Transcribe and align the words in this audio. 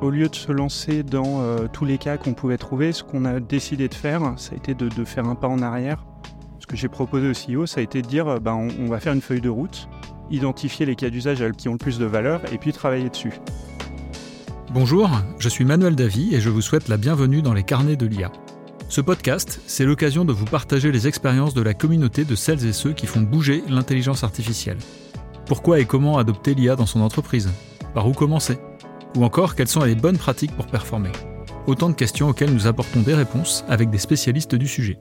Au 0.00 0.08
lieu 0.08 0.30
de 0.30 0.34
se 0.34 0.50
lancer 0.50 1.02
dans 1.02 1.42
euh, 1.42 1.66
tous 1.70 1.84
les 1.84 1.98
cas 1.98 2.16
qu'on 2.16 2.32
pouvait 2.32 2.56
trouver, 2.56 2.92
ce 2.92 3.02
qu'on 3.02 3.26
a 3.26 3.38
décidé 3.38 3.86
de 3.86 3.94
faire, 3.94 4.32
ça 4.38 4.52
a 4.54 4.56
été 4.56 4.72
de, 4.74 5.04
faire 5.04 5.26
un 5.26 5.34
pas 5.34 5.46
en 5.46 5.60
arrière. 5.60 6.06
Ce 6.58 6.66
que 6.66 6.74
j'ai 6.74 6.88
proposé 6.88 7.28
au 7.28 7.32
CEO, 7.32 7.66
ça 7.66 7.80
a 7.80 7.82
été 7.82 8.00
de 8.00 8.06
dire 8.06 8.40
ben, 8.40 8.54
on, 8.54 8.68
on 8.82 8.88
va 8.88 8.98
faire 8.98 9.12
une 9.12 9.20
feuille 9.20 9.42
de 9.42 9.50
route, 9.50 9.90
identifier 10.30 10.86
les 10.86 10.96
cas 10.96 11.10
d'usage 11.10 11.44
qui 11.58 11.68
ont 11.68 11.72
le 11.72 11.78
plus 11.78 11.98
de 11.98 12.06
valeur 12.06 12.40
et 12.50 12.56
puis 12.56 12.72
travailler 12.72 13.10
dessus. 13.10 13.34
Bonjour, 14.72 15.10
je 15.38 15.50
suis 15.50 15.66
Manuel 15.66 15.96
Davy 15.96 16.34
et 16.34 16.40
je 16.40 16.48
vous 16.48 16.62
souhaite 16.62 16.88
la 16.88 16.96
bienvenue 16.96 17.42
dans 17.42 17.52
les 17.52 17.64
carnets 17.64 17.96
de 17.96 18.06
l'IA. 18.06 18.32
Ce 18.88 19.02
podcast, 19.02 19.60
c'est 19.66 19.84
l'occasion 19.84 20.24
de 20.24 20.32
vous 20.32 20.46
partager 20.46 20.92
les 20.92 21.08
expériences 21.08 21.52
de 21.52 21.60
la 21.60 21.74
communauté 21.74 22.24
de 22.24 22.34
celles 22.34 22.64
et 22.64 22.72
ceux 22.72 22.94
qui 22.94 23.06
font 23.06 23.20
bouger 23.20 23.62
l'intelligence 23.68 24.24
artificielle. 24.24 24.78
Pourquoi 25.44 25.78
et 25.78 25.84
comment 25.84 26.16
adopter 26.16 26.54
l'IA 26.54 26.74
dans 26.74 26.86
son 26.86 27.02
entreprise? 27.02 27.50
Par 27.92 28.08
où 28.08 28.12
commencer? 28.12 28.58
Ou 29.16 29.24
encore, 29.24 29.56
quelles 29.56 29.68
sont 29.68 29.84
les 29.84 29.96
bonnes 29.96 30.18
pratiques 30.18 30.52
pour 30.52 30.66
performer 30.66 31.10
Autant 31.66 31.90
de 31.90 31.94
questions 31.94 32.28
auxquelles 32.28 32.52
nous 32.52 32.66
apportons 32.66 33.00
des 33.00 33.14
réponses 33.14 33.64
avec 33.68 33.90
des 33.90 33.98
spécialistes 33.98 34.54
du 34.54 34.68
sujet. 34.68 34.98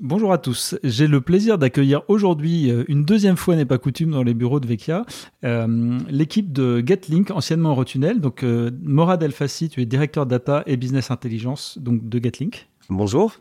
Bonjour 0.00 0.32
à 0.32 0.38
tous, 0.38 0.76
j'ai 0.84 1.08
le 1.08 1.20
plaisir 1.20 1.58
d'accueillir 1.58 2.02
aujourd'hui, 2.06 2.70
euh, 2.70 2.84
une 2.86 3.04
deuxième 3.04 3.36
fois 3.36 3.56
n'est 3.56 3.64
pas 3.64 3.78
coutume 3.78 4.12
dans 4.12 4.22
les 4.22 4.34
bureaux 4.34 4.60
de 4.60 4.66
Vecchia, 4.68 5.04
euh, 5.44 5.98
l'équipe 6.08 6.52
de 6.52 6.84
GetLink, 6.86 7.32
anciennement 7.32 7.70
Eurotunnel. 7.70 8.20
Donc 8.20 8.44
euh, 8.44 8.70
Morad 8.82 9.20
Elfassi, 9.22 9.68
tu 9.68 9.82
es 9.82 9.86
directeur 9.86 10.24
data 10.24 10.62
et 10.66 10.76
business 10.76 11.10
intelligence 11.10 11.78
donc, 11.80 12.08
de 12.08 12.18
GetLink. 12.22 12.68
Bonjour. 12.90 13.34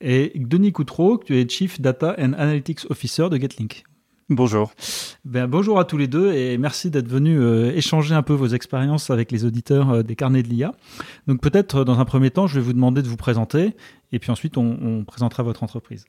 Et 0.00 0.32
Denis 0.36 0.70
Coutreau, 0.70 1.18
tu 1.18 1.36
es 1.36 1.48
Chief 1.48 1.80
Data 1.80 2.14
and 2.16 2.34
Analytics 2.34 2.88
Officer 2.90 3.28
de 3.28 3.36
GetLink. 3.36 3.82
Bonjour. 4.30 4.72
Ben, 5.24 5.46
bonjour 5.46 5.80
à 5.80 5.86
tous 5.86 5.96
les 5.96 6.06
deux 6.06 6.34
et 6.34 6.58
merci 6.58 6.90
d'être 6.90 7.08
venus 7.08 7.38
euh, 7.40 7.72
échanger 7.74 8.14
un 8.14 8.22
peu 8.22 8.34
vos 8.34 8.48
expériences 8.48 9.08
avec 9.08 9.32
les 9.32 9.46
auditeurs 9.46 9.90
euh, 9.90 10.02
des 10.02 10.16
carnets 10.16 10.42
de 10.42 10.48
l'IA. 10.48 10.74
Donc 11.26 11.40
peut-être 11.40 11.76
euh, 11.76 11.84
dans 11.84 11.98
un 11.98 12.04
premier 12.04 12.30
temps, 12.30 12.46
je 12.46 12.56
vais 12.56 12.60
vous 12.60 12.74
demander 12.74 13.00
de 13.00 13.08
vous 13.08 13.16
présenter 13.16 13.74
et 14.12 14.18
puis 14.18 14.30
ensuite 14.30 14.58
on, 14.58 14.78
on 14.82 15.04
présentera 15.04 15.42
votre 15.42 15.62
entreprise. 15.62 16.04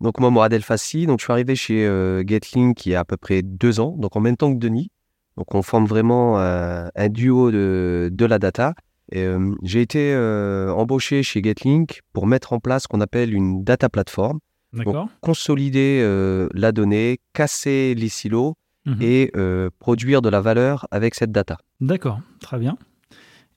Donc 0.00 0.20
moi, 0.20 0.30
Morad 0.30 0.52
El 0.52 0.62
Fassi, 0.62 1.06
donc 1.06 1.18
je 1.18 1.24
suis 1.24 1.32
arrivé 1.32 1.56
chez 1.56 1.86
euh, 1.86 2.22
GetLink 2.24 2.86
il 2.86 2.92
y 2.92 2.94
a 2.94 3.00
à 3.00 3.04
peu 3.04 3.16
près 3.16 3.42
deux 3.42 3.80
ans, 3.80 3.96
donc 3.98 4.14
en 4.14 4.20
même 4.20 4.36
temps 4.36 4.52
que 4.52 4.58
Denis. 4.58 4.92
Donc 5.36 5.52
on 5.52 5.62
forme 5.62 5.86
vraiment 5.86 6.38
euh, 6.38 6.86
un 6.94 7.08
duo 7.08 7.50
de, 7.50 8.10
de 8.12 8.24
la 8.26 8.38
data. 8.38 8.74
Euh, 9.16 9.54
J'ai 9.64 9.80
été 9.80 10.12
euh, 10.14 10.72
embauché 10.72 11.24
chez 11.24 11.42
GetLink 11.42 12.02
pour 12.12 12.28
mettre 12.28 12.52
en 12.52 12.60
place 12.60 12.84
ce 12.84 12.88
qu'on 12.88 13.00
appelle 13.00 13.34
une 13.34 13.64
data 13.64 13.88
platform. 13.88 14.38
D'accord 14.72 15.08
consolider 15.20 16.00
euh, 16.02 16.48
la 16.54 16.72
donnée, 16.72 17.18
casser 17.32 17.94
les 17.94 18.08
silos 18.08 18.54
Mhm. 18.86 18.96
et 19.02 19.30
euh, 19.36 19.68
produire 19.78 20.22
de 20.22 20.30
la 20.30 20.40
valeur 20.40 20.86
avec 20.90 21.14
cette 21.14 21.30
data. 21.32 21.58
D'accord, 21.82 22.20
très 22.40 22.58
bien. 22.58 22.78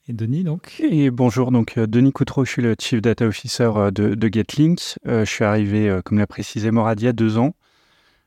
Et 0.06 0.12
Denis 0.12 0.44
donc? 0.44 0.78
Et 0.80 1.10
bonjour, 1.10 1.50
donc 1.50 1.78
euh, 1.78 1.86
Denis 1.86 2.12
Coutreau, 2.12 2.44
je 2.44 2.50
suis 2.50 2.62
le 2.62 2.74
Chief 2.78 3.00
Data 3.00 3.26
Officer 3.26 3.70
de, 3.90 4.14
de 4.14 4.28
GetLink. 4.30 4.78
Euh, 5.06 5.24
je 5.24 5.30
suis 5.30 5.44
arrivé, 5.44 5.88
euh, 5.88 6.02
comme 6.02 6.18
l'a 6.18 6.26
précisé 6.26 6.70
Morad, 6.70 7.00
il 7.00 7.04
y 7.04 7.08
a 7.08 7.14
deux 7.14 7.38
ans, 7.38 7.54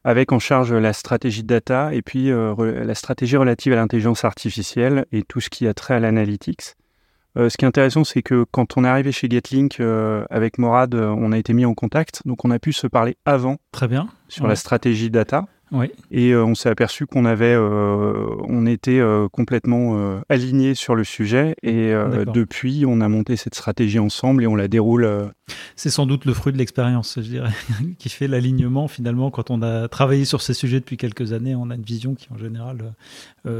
avec 0.03 0.31
en 0.31 0.39
charge 0.39 0.73
la 0.73 0.91
stratégie 0.91 1.43
de 1.43 1.47
data 1.47 1.93
et 1.93 2.01
puis 2.01 2.31
euh, 2.31 2.55
la 2.83 2.95
stratégie 2.95 3.37
relative 3.37 3.73
à 3.73 3.75
l'intelligence 3.75 4.25
artificielle 4.25 5.05
et 5.11 5.21
tout 5.21 5.39
ce 5.39 5.51
qui 5.51 5.67
a 5.67 5.75
trait 5.75 5.93
à 5.93 5.99
l'analytics. 5.99 6.73
Euh, 7.37 7.49
ce 7.49 7.57
qui 7.57 7.65
est 7.65 7.67
intéressant, 7.67 8.03
c'est 8.03 8.23
que 8.23 8.45
quand 8.51 8.77
on 8.77 8.83
est 8.83 8.87
arrivé 8.87 9.11
chez 9.11 9.29
GetLink 9.29 9.79
euh, 9.79 10.25
avec 10.29 10.57
Morad, 10.57 10.95
euh, 10.95 11.09
on 11.09 11.31
a 11.31 11.37
été 11.37 11.53
mis 11.53 11.65
en 11.65 11.75
contact, 11.75 12.21
donc 12.25 12.45
on 12.45 12.51
a 12.51 12.57
pu 12.57 12.73
se 12.73 12.87
parler 12.87 13.15
avant 13.25 13.57
Très 13.71 13.87
bien. 13.87 14.07
sur 14.27 14.43
Ouais. 14.43 14.49
la 14.49 14.55
stratégie 14.55 15.11
data. 15.11 15.45
Oui, 15.73 15.91
Et 16.11 16.33
on 16.33 16.55
s'est 16.55 16.69
aperçu 16.69 17.05
qu'on 17.07 17.25
avait, 17.25 17.57
on 17.57 18.65
était 18.65 19.01
complètement 19.33 20.17
alignés 20.29 20.75
sur 20.75 20.95
le 20.95 21.03
sujet. 21.03 21.55
Et 21.61 21.91
depuis, 22.33 22.85
on 22.87 23.01
a 23.01 23.09
monté 23.09 23.35
cette 23.35 23.53
stratégie 23.53 23.99
ensemble 23.99 24.43
et 24.43 24.47
on 24.47 24.55
la 24.55 24.69
déroule. 24.69 25.29
c'est 25.75 25.89
sans 25.89 26.05
doute 26.05 26.23
le 26.23 26.33
fruit 26.33 26.53
de 26.53 26.57
l'expérience, 26.57 27.15
je 27.17 27.27
dirais, 27.27 27.51
qui 27.99 28.07
fait 28.07 28.29
l'alignement 28.29 28.87
finalement. 28.87 29.29
Quand 29.29 29.51
on 29.51 29.61
a 29.61 29.89
travaillé 29.89 30.23
sur 30.23 30.41
ces 30.41 30.53
sujets 30.53 30.79
depuis 30.79 30.95
quelques 30.95 31.33
années, 31.33 31.53
on 31.53 31.69
a 31.69 31.75
une 31.75 31.81
vision 31.83 32.15
qui 32.15 32.29
en 32.33 32.37
général 32.37 32.93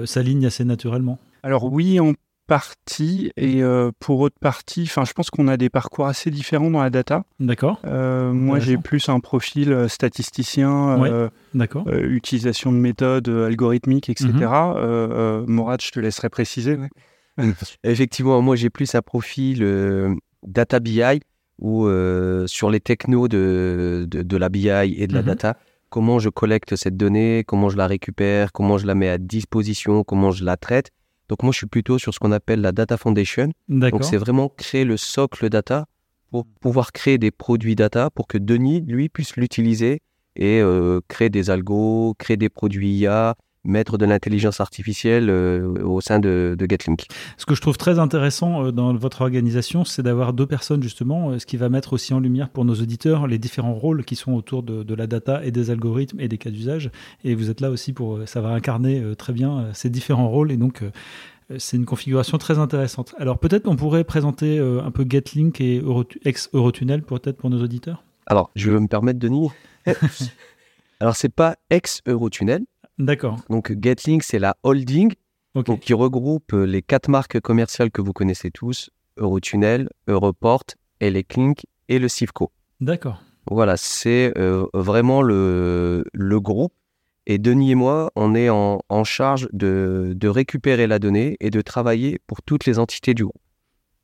s'aligne 0.05 0.45
assez 0.45 0.63
naturellement. 0.63 1.19
Alors 1.43 1.65
oui, 1.65 1.99
en 1.99 2.13
partie. 2.47 3.31
Et 3.37 3.61
euh, 3.61 3.91
pour 3.99 4.19
autre 4.21 4.37
partie, 4.39 4.83
enfin, 4.83 5.05
je 5.05 5.13
pense 5.13 5.29
qu'on 5.29 5.47
a 5.47 5.57
des 5.57 5.69
parcours 5.69 6.07
assez 6.07 6.31
différents 6.31 6.71
dans 6.71 6.81
la 6.81 6.89
data. 6.89 7.23
D'accord 7.39 7.79
Euh, 7.85 8.31
moi, 8.33 8.59
j'ai 8.59 8.77
plus 8.77 9.09
un 9.09 9.19
profil 9.19 9.71
euh, 9.71 9.87
statisticien, 9.87 10.99
Ouais. 10.99 11.09
euh, 11.11 11.29
D'accord. 11.53 11.83
euh, 11.87 12.01
utilisation 12.09 12.71
de 12.71 12.77
méthodes 12.77 13.29
algorithmiques, 13.29 14.09
etc. 14.09 14.31
Euh, 14.41 15.45
Morad, 15.47 15.81
je 15.81 15.91
te 15.91 15.99
laisserai 15.99 16.29
préciser. 16.29 16.77
Effectivement, 17.83 18.41
moi 18.41 18.55
j'ai 18.55 18.69
plus 18.69 18.95
un 18.95 19.01
profil 19.01 19.61
euh, 19.61 20.15
data 20.43 20.79
BI 20.79 21.01
ou 21.59 21.85
euh, 21.85 22.47
sur 22.47 22.69
les 22.71 22.79
technos 22.79 23.27
de, 23.27 24.07
de, 24.09 24.23
de 24.23 24.37
la 24.37 24.49
BI 24.49 24.69
et 24.69 25.07
de 25.07 25.13
la 25.13 25.21
Mhm. 25.21 25.25
data, 25.27 25.57
comment 25.89 26.19
je 26.19 26.29
collecte 26.29 26.75
cette 26.75 26.97
donnée, 26.97 27.43
comment 27.45 27.69
je 27.69 27.77
la 27.77 27.87
récupère, 27.87 28.51
comment 28.51 28.77
je 28.77 28.87
la 28.87 28.95
mets 28.95 29.09
à 29.09 29.17
disposition, 29.17 30.03
comment 30.03 30.31
je 30.31 30.43
la 30.43 30.57
traite. 30.57 30.89
Donc 31.29 31.43
moi 31.43 31.51
je 31.51 31.57
suis 31.57 31.67
plutôt 31.67 31.99
sur 31.99 32.13
ce 32.13 32.19
qu'on 32.19 32.31
appelle 32.31 32.61
la 32.61 32.71
data 32.71 32.97
foundation. 32.97 33.51
Donc 33.69 34.03
c'est 34.03 34.17
vraiment 34.17 34.49
créer 34.49 34.85
le 34.85 34.97
socle 34.97 35.49
data 35.49 35.85
pour 36.31 36.45
pouvoir 36.45 36.91
créer 36.91 37.17
des 37.17 37.31
produits 37.31 37.75
data 37.75 38.09
pour 38.09 38.27
que 38.27 38.37
Denis, 38.37 38.81
lui, 38.81 39.09
puisse 39.09 39.35
l'utiliser 39.37 40.01
et 40.35 40.59
euh, 40.61 40.99
créer 41.07 41.29
des 41.29 41.49
algos, 41.49 42.13
créer 42.17 42.37
des 42.37 42.49
produits 42.49 42.91
IA, 42.91 43.35
mettre 43.67 43.97
de 43.97 44.05
l'intelligence 44.05 44.59
artificielle 44.59 45.29
euh, 45.29 45.83
au 45.83 46.01
sein 46.01 46.19
de, 46.19 46.55
de 46.57 46.65
GetLink. 46.67 47.05
Ce 47.37 47.45
que 47.45 47.53
je 47.53 47.61
trouve 47.61 47.77
très 47.77 47.99
intéressant 47.99 48.65
euh, 48.65 48.71
dans 48.71 48.93
votre 48.95 49.21
organisation, 49.21 49.85
c'est 49.85 50.01
d'avoir 50.01 50.33
deux 50.33 50.47
personnes 50.47 50.81
justement, 50.81 51.29
euh, 51.29 51.39
ce 51.39 51.45
qui 51.45 51.57
va 51.57 51.69
mettre 51.69 51.93
aussi 51.93 52.13
en 52.13 52.19
lumière 52.19 52.49
pour 52.49 52.65
nos 52.65 52.75
auditeurs 52.75 53.27
les 53.27 53.37
différents 53.37 53.73
rôles 53.73 54.03
qui 54.05 54.15
sont 54.15 54.33
autour 54.33 54.63
de, 54.63 54.83
de 54.83 54.95
la 54.95 55.05
data 55.05 55.45
et 55.45 55.51
des 55.51 55.69
algorithmes 55.69 56.19
et 56.19 56.27
des 56.27 56.37
cas 56.37 56.49
d'usage. 56.49 56.89
Et 57.23 57.35
vous 57.35 57.49
êtes 57.49 57.61
là 57.61 57.69
aussi 57.69 57.93
pour, 57.93 58.19
ça 58.25 58.41
va 58.41 58.49
incarner 58.49 59.03
très 59.17 59.33
bien 59.33 59.67
ces 59.73 59.89
différents 59.89 60.29
rôles 60.29 60.51
et 60.51 60.57
donc 60.57 60.83
c'est 61.57 61.77
une 61.77 61.85
configuration 61.85 62.37
très 62.37 62.57
intéressante. 62.57 63.13
Alors 63.17 63.37
peut-être 63.37 63.67
on 63.67 63.75
pourrait 63.75 64.03
présenter 64.03 64.59
un 64.59 64.91
peu 64.91 65.05
GetLink 65.07 65.61
et 65.61 65.79
Eurotu- 65.81 66.19
ex-Eurotunnel 66.25 67.03
peut-être 67.03 67.37
pour 67.37 67.49
nos 67.49 67.61
auditeurs? 67.61 68.03
Alors, 68.27 68.51
je 68.55 68.69
vais 68.69 68.79
me 68.79 68.87
permettre, 68.87 69.19
Denis? 69.19 69.49
Alors, 70.99 71.15
c'est 71.15 71.33
pas 71.33 71.55
ex-Eurotunnel. 71.69 72.65
D'accord. 72.99 73.37
Donc, 73.49 73.73
GetLink, 73.79 74.23
c'est 74.23 74.39
la 74.39 74.57
holding 74.63 75.13
donc, 75.53 75.79
qui 75.79 75.93
regroupe 75.93 76.53
euh, 76.53 76.65
les 76.65 76.81
quatre 76.81 77.09
marques 77.09 77.39
commerciales 77.39 77.91
que 77.91 78.01
vous 78.01 78.13
connaissez 78.13 78.51
tous 78.51 78.89
Eurotunnel, 79.17 79.89
Europort, 80.07 80.63
Eleclink 80.99 81.65
et 81.89 81.99
le 81.99 82.07
Civco. 82.07 82.51
D'accord. 82.81 83.21
Voilà, 83.49 83.77
c'est 83.77 84.33
euh, 84.37 84.65
vraiment 84.73 85.21
le, 85.21 86.03
le 86.13 86.39
groupe. 86.39 86.73
Et 87.29 87.39
Denis 87.39 87.71
et 87.71 87.75
moi, 87.75 88.11
on 88.15 88.35
est 88.35 88.49
en, 88.49 88.79
en 88.87 89.03
charge 89.03 89.49
de, 89.51 90.13
de 90.15 90.27
récupérer 90.29 90.87
la 90.87 90.97
donnée 90.97 91.35
et 91.39 91.49
de 91.49 91.61
travailler 91.61 92.19
pour 92.25 92.41
toutes 92.41 92.65
les 92.65 92.79
entités 92.79 93.13
du 93.13 93.23
groupe. 93.25 93.41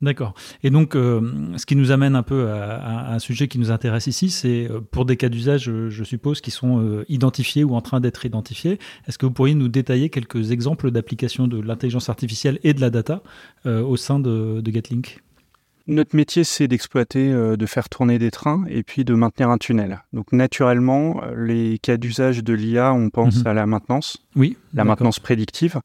D'accord. 0.04 0.34
Et 0.62 0.68
donc, 0.70 0.94
euh, 0.94 1.22
ce 1.56 1.64
qui 1.64 1.76
nous 1.76 1.90
amène 1.90 2.14
un 2.14 2.22
peu 2.22 2.50
à, 2.50 2.74
à 2.76 3.14
un 3.14 3.18
sujet 3.18 3.48
qui 3.48 3.58
nous 3.58 3.70
intéresse 3.70 4.06
ici, 4.06 4.28
c'est 4.28 4.68
euh, 4.70 4.80
pour 4.80 5.06
des 5.06 5.16
cas 5.16 5.30
d'usage, 5.30 5.62
je, 5.64 5.88
je 5.88 6.04
suppose, 6.04 6.40
qui 6.42 6.50
sont 6.50 6.78
euh, 6.78 7.04
identifiés 7.08 7.64
ou 7.64 7.74
en 7.74 7.80
train 7.80 8.00
d'être 8.00 8.26
identifiés. 8.26 8.78
Est-ce 9.08 9.16
que 9.16 9.24
vous 9.24 9.32
pourriez 9.32 9.54
nous 9.54 9.68
détailler 9.68 10.10
quelques 10.10 10.50
exemples 10.50 10.90
d'application 10.90 11.48
de 11.48 11.58
l'intelligence 11.60 12.08
artificielle 12.10 12.58
et 12.64 12.74
de 12.74 12.80
la 12.82 12.90
data 12.90 13.22
euh, 13.66 13.82
au 13.82 13.96
sein 13.96 14.18
de, 14.20 14.60
de 14.60 14.70
GetLink? 14.70 15.20
Notre 15.86 16.16
métier, 16.16 16.44
c'est 16.44 16.66
d'exploiter, 16.68 17.30
euh, 17.30 17.56
de 17.56 17.66
faire 17.66 17.88
tourner 17.90 18.18
des 18.18 18.30
trains 18.30 18.64
et 18.68 18.82
puis 18.82 19.04
de 19.04 19.14
maintenir 19.14 19.50
un 19.50 19.58
tunnel. 19.58 20.02
Donc, 20.14 20.32
naturellement, 20.32 21.22
euh, 21.22 21.46
les 21.46 21.78
cas 21.78 21.96
d'usage 21.98 22.42
de 22.42 22.52
l'IA, 22.54 22.92
on 22.94 23.10
pense 23.10 23.40
Mhm. 23.40 23.46
à 23.46 23.52
la 23.54 23.66
maintenance, 23.66 24.18
Oui. 24.36 24.56
la 24.72 24.84
maintenance 24.84 25.18
prédictive, 25.20 25.76
euh, 25.76 25.80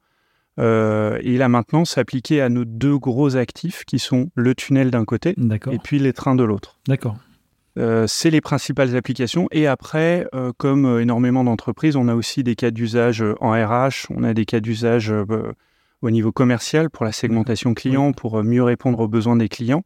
et 0.60 1.38
la 1.38 1.50
maintenance 1.50 1.98
appliquée 1.98 2.42
à 2.42 2.50
nos 2.50 2.66
deux 2.66 2.98
gros 2.98 3.36
actifs 3.38 3.86
qui 3.86 3.98
sont 3.98 4.30
le 4.36 4.54
tunnel 4.56 4.92
d'un 4.92 5.06
côté 5.06 5.36
et 5.72 5.80
puis 5.80 6.00
les 6.00 6.14
trains 6.14 6.36
de 6.36 6.44
l'autre. 6.44 6.80
D'accord. 6.88 7.18
Euh, 7.80 8.08
c'est 8.08 8.30
les 8.30 8.42
principales 8.42 8.96
applications. 8.96 9.48
Et 9.52 9.68
après, 9.68 10.28
euh, 10.34 10.52
comme 10.58 10.86
euh, 10.86 11.02
énormément 11.02 11.44
d'entreprises, 11.44 11.96
on 11.96 12.08
a 12.08 12.16
aussi 12.16 12.44
des 12.44 12.56
cas 12.56 12.72
d'usage 12.72 13.22
euh, 13.22 13.36
en 13.40 13.52
RH, 13.52 14.08
on 14.10 14.24
a 14.24 14.34
des 14.34 14.46
cas 14.46 14.60
d'usage 14.60 15.12
euh, 15.12 15.54
au 16.02 16.12
niveau 16.12 16.32
commercial 16.32 16.90
pour 16.90 17.06
la 17.06 17.12
segmentation 17.12 17.74
client, 17.74 18.12
pour 18.12 18.40
euh, 18.40 18.44
mieux 18.44 18.64
répondre 18.64 19.00
aux 19.00 19.08
besoins 19.08 19.36
des 19.36 19.50
clients. 19.50 19.84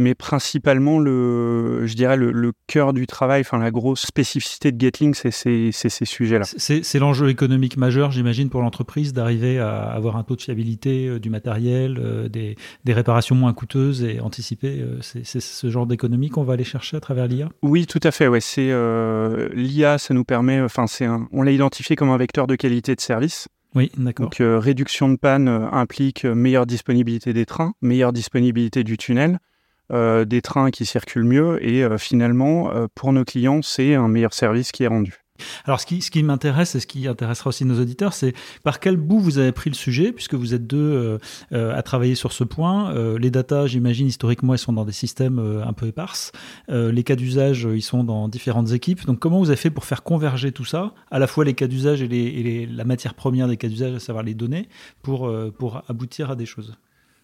Mais 0.00 0.14
principalement, 0.14 1.00
le, 1.00 1.84
je 1.84 1.94
dirais, 1.94 2.16
le, 2.16 2.30
le 2.30 2.52
cœur 2.68 2.92
du 2.92 3.08
travail, 3.08 3.40
enfin 3.40 3.58
la 3.58 3.72
grosse 3.72 4.02
spécificité 4.02 4.70
de 4.70 4.80
GetLink, 4.80 5.16
c'est 5.16 5.32
ces, 5.32 5.72
sujets-là. 6.04 6.44
C'est 6.44 6.84
c'est 6.84 7.00
l'enjeu 7.00 7.30
économique 7.30 7.76
majeur, 7.76 8.12
j'imagine, 8.12 8.48
pour 8.48 8.62
l'entreprise 8.62 9.12
d'arriver 9.12 9.58
à 9.58 9.90
avoir 9.90 10.16
un 10.16 10.22
taux 10.22 10.36
de 10.36 10.40
fiabilité 10.42 11.08
euh, 11.08 11.18
du 11.18 11.30
matériel, 11.30 11.98
euh, 11.98 12.28
des, 12.28 12.54
des 12.84 12.92
réparations 12.92 13.34
moins 13.34 13.52
coûteuses 13.52 14.04
et 14.04 14.20
anticiper. 14.20 14.78
euh, 14.78 14.98
c'est 15.02 15.40
ce 15.40 15.68
genre 15.68 15.84
d'économie 15.84 16.28
qu'on 16.28 16.44
va 16.44 16.52
aller 16.52 16.62
chercher 16.62 16.96
à 16.96 17.00
travers 17.00 17.26
l'IA 17.26 17.48
Oui, 17.62 17.88
tout 17.88 17.98
à 18.04 18.12
fait. 18.12 18.28
Ouais, 18.28 18.40
c'est 18.40 18.70
euh, 18.70 19.48
l'IA, 19.52 19.98
ça 19.98 20.14
nous 20.14 20.24
permet. 20.24 20.60
Enfin, 20.60 20.86
c'est 20.86 21.08
on 21.32 21.42
l'a 21.42 21.50
identifié 21.50 21.96
comme 21.96 22.10
un 22.10 22.18
vecteur 22.18 22.46
de 22.46 22.54
qualité 22.54 22.94
de 22.94 23.00
service. 23.00 23.48
Oui, 23.74 23.90
d'accord. 23.96 24.26
Donc 24.26 24.36
réduction 24.40 25.08
de 25.08 25.16
panne 25.16 25.48
implique 25.48 26.24
meilleure 26.24 26.66
disponibilité 26.66 27.32
des 27.32 27.46
trains, 27.46 27.74
meilleure 27.82 28.12
disponibilité 28.12 28.84
du 28.84 28.96
tunnel, 28.96 29.40
des 29.90 30.42
trains 30.42 30.70
qui 30.70 30.86
circulent 30.86 31.24
mieux 31.24 31.64
et 31.64 31.86
finalement 31.98 32.70
pour 32.94 33.12
nos 33.12 33.24
clients 33.24 33.60
c'est 33.62 33.94
un 33.94 34.08
meilleur 34.08 34.34
service 34.34 34.72
qui 34.72 34.84
est 34.84 34.88
rendu. 34.88 35.22
Alors, 35.64 35.80
ce 35.80 35.86
qui, 35.86 36.02
ce 36.02 36.10
qui 36.10 36.22
m'intéresse 36.22 36.74
et 36.74 36.80
ce 36.80 36.86
qui 36.86 37.06
intéressera 37.06 37.48
aussi 37.48 37.64
nos 37.64 37.80
auditeurs, 37.80 38.12
c'est 38.12 38.34
par 38.62 38.80
quel 38.80 38.96
bout 38.96 39.18
vous 39.18 39.38
avez 39.38 39.52
pris 39.52 39.70
le 39.70 39.74
sujet, 39.74 40.12
puisque 40.12 40.34
vous 40.34 40.54
êtes 40.54 40.66
deux 40.66 40.78
euh, 40.78 41.18
euh, 41.52 41.76
à 41.76 41.82
travailler 41.82 42.14
sur 42.14 42.32
ce 42.32 42.44
point. 42.44 42.94
Euh, 42.94 43.18
les 43.18 43.30
datas, 43.30 43.66
j'imagine, 43.66 44.06
historiquement, 44.06 44.54
elles 44.54 44.58
sont 44.58 44.72
dans 44.72 44.84
des 44.84 44.92
systèmes 44.92 45.38
un 45.38 45.72
peu 45.72 45.86
éparses. 45.86 46.32
les 46.68 47.02
cas 47.02 47.16
d'usage, 47.16 47.68
ils 47.72 47.82
sont 47.82 48.04
dans 48.04 48.28
différentes 48.28 48.72
équipes. 48.72 49.04
Donc, 49.06 49.18
comment 49.18 49.38
vous 49.38 49.50
avez 49.50 49.56
fait 49.56 49.70
pour 49.70 49.84
faire 49.84 50.02
converger 50.02 50.52
tout 50.52 50.64
ça, 50.64 50.92
à 51.10 51.18
la 51.18 51.26
fois 51.26 51.44
les 51.44 51.54
cas 51.54 51.66
d'usage 51.66 52.02
et, 52.02 52.66
la 52.66 52.84
matière 52.84 53.14
première 53.14 53.48
des 53.48 53.56
cas 53.56 53.68
d'usage, 53.68 53.94
à 53.94 54.00
savoir 54.00 54.24
les 54.24 54.34
données, 54.34 54.68
pour, 55.02 55.32
pour 55.58 55.82
aboutir 55.88 56.30
à 56.30 56.36
des 56.36 56.46
choses? 56.46 56.76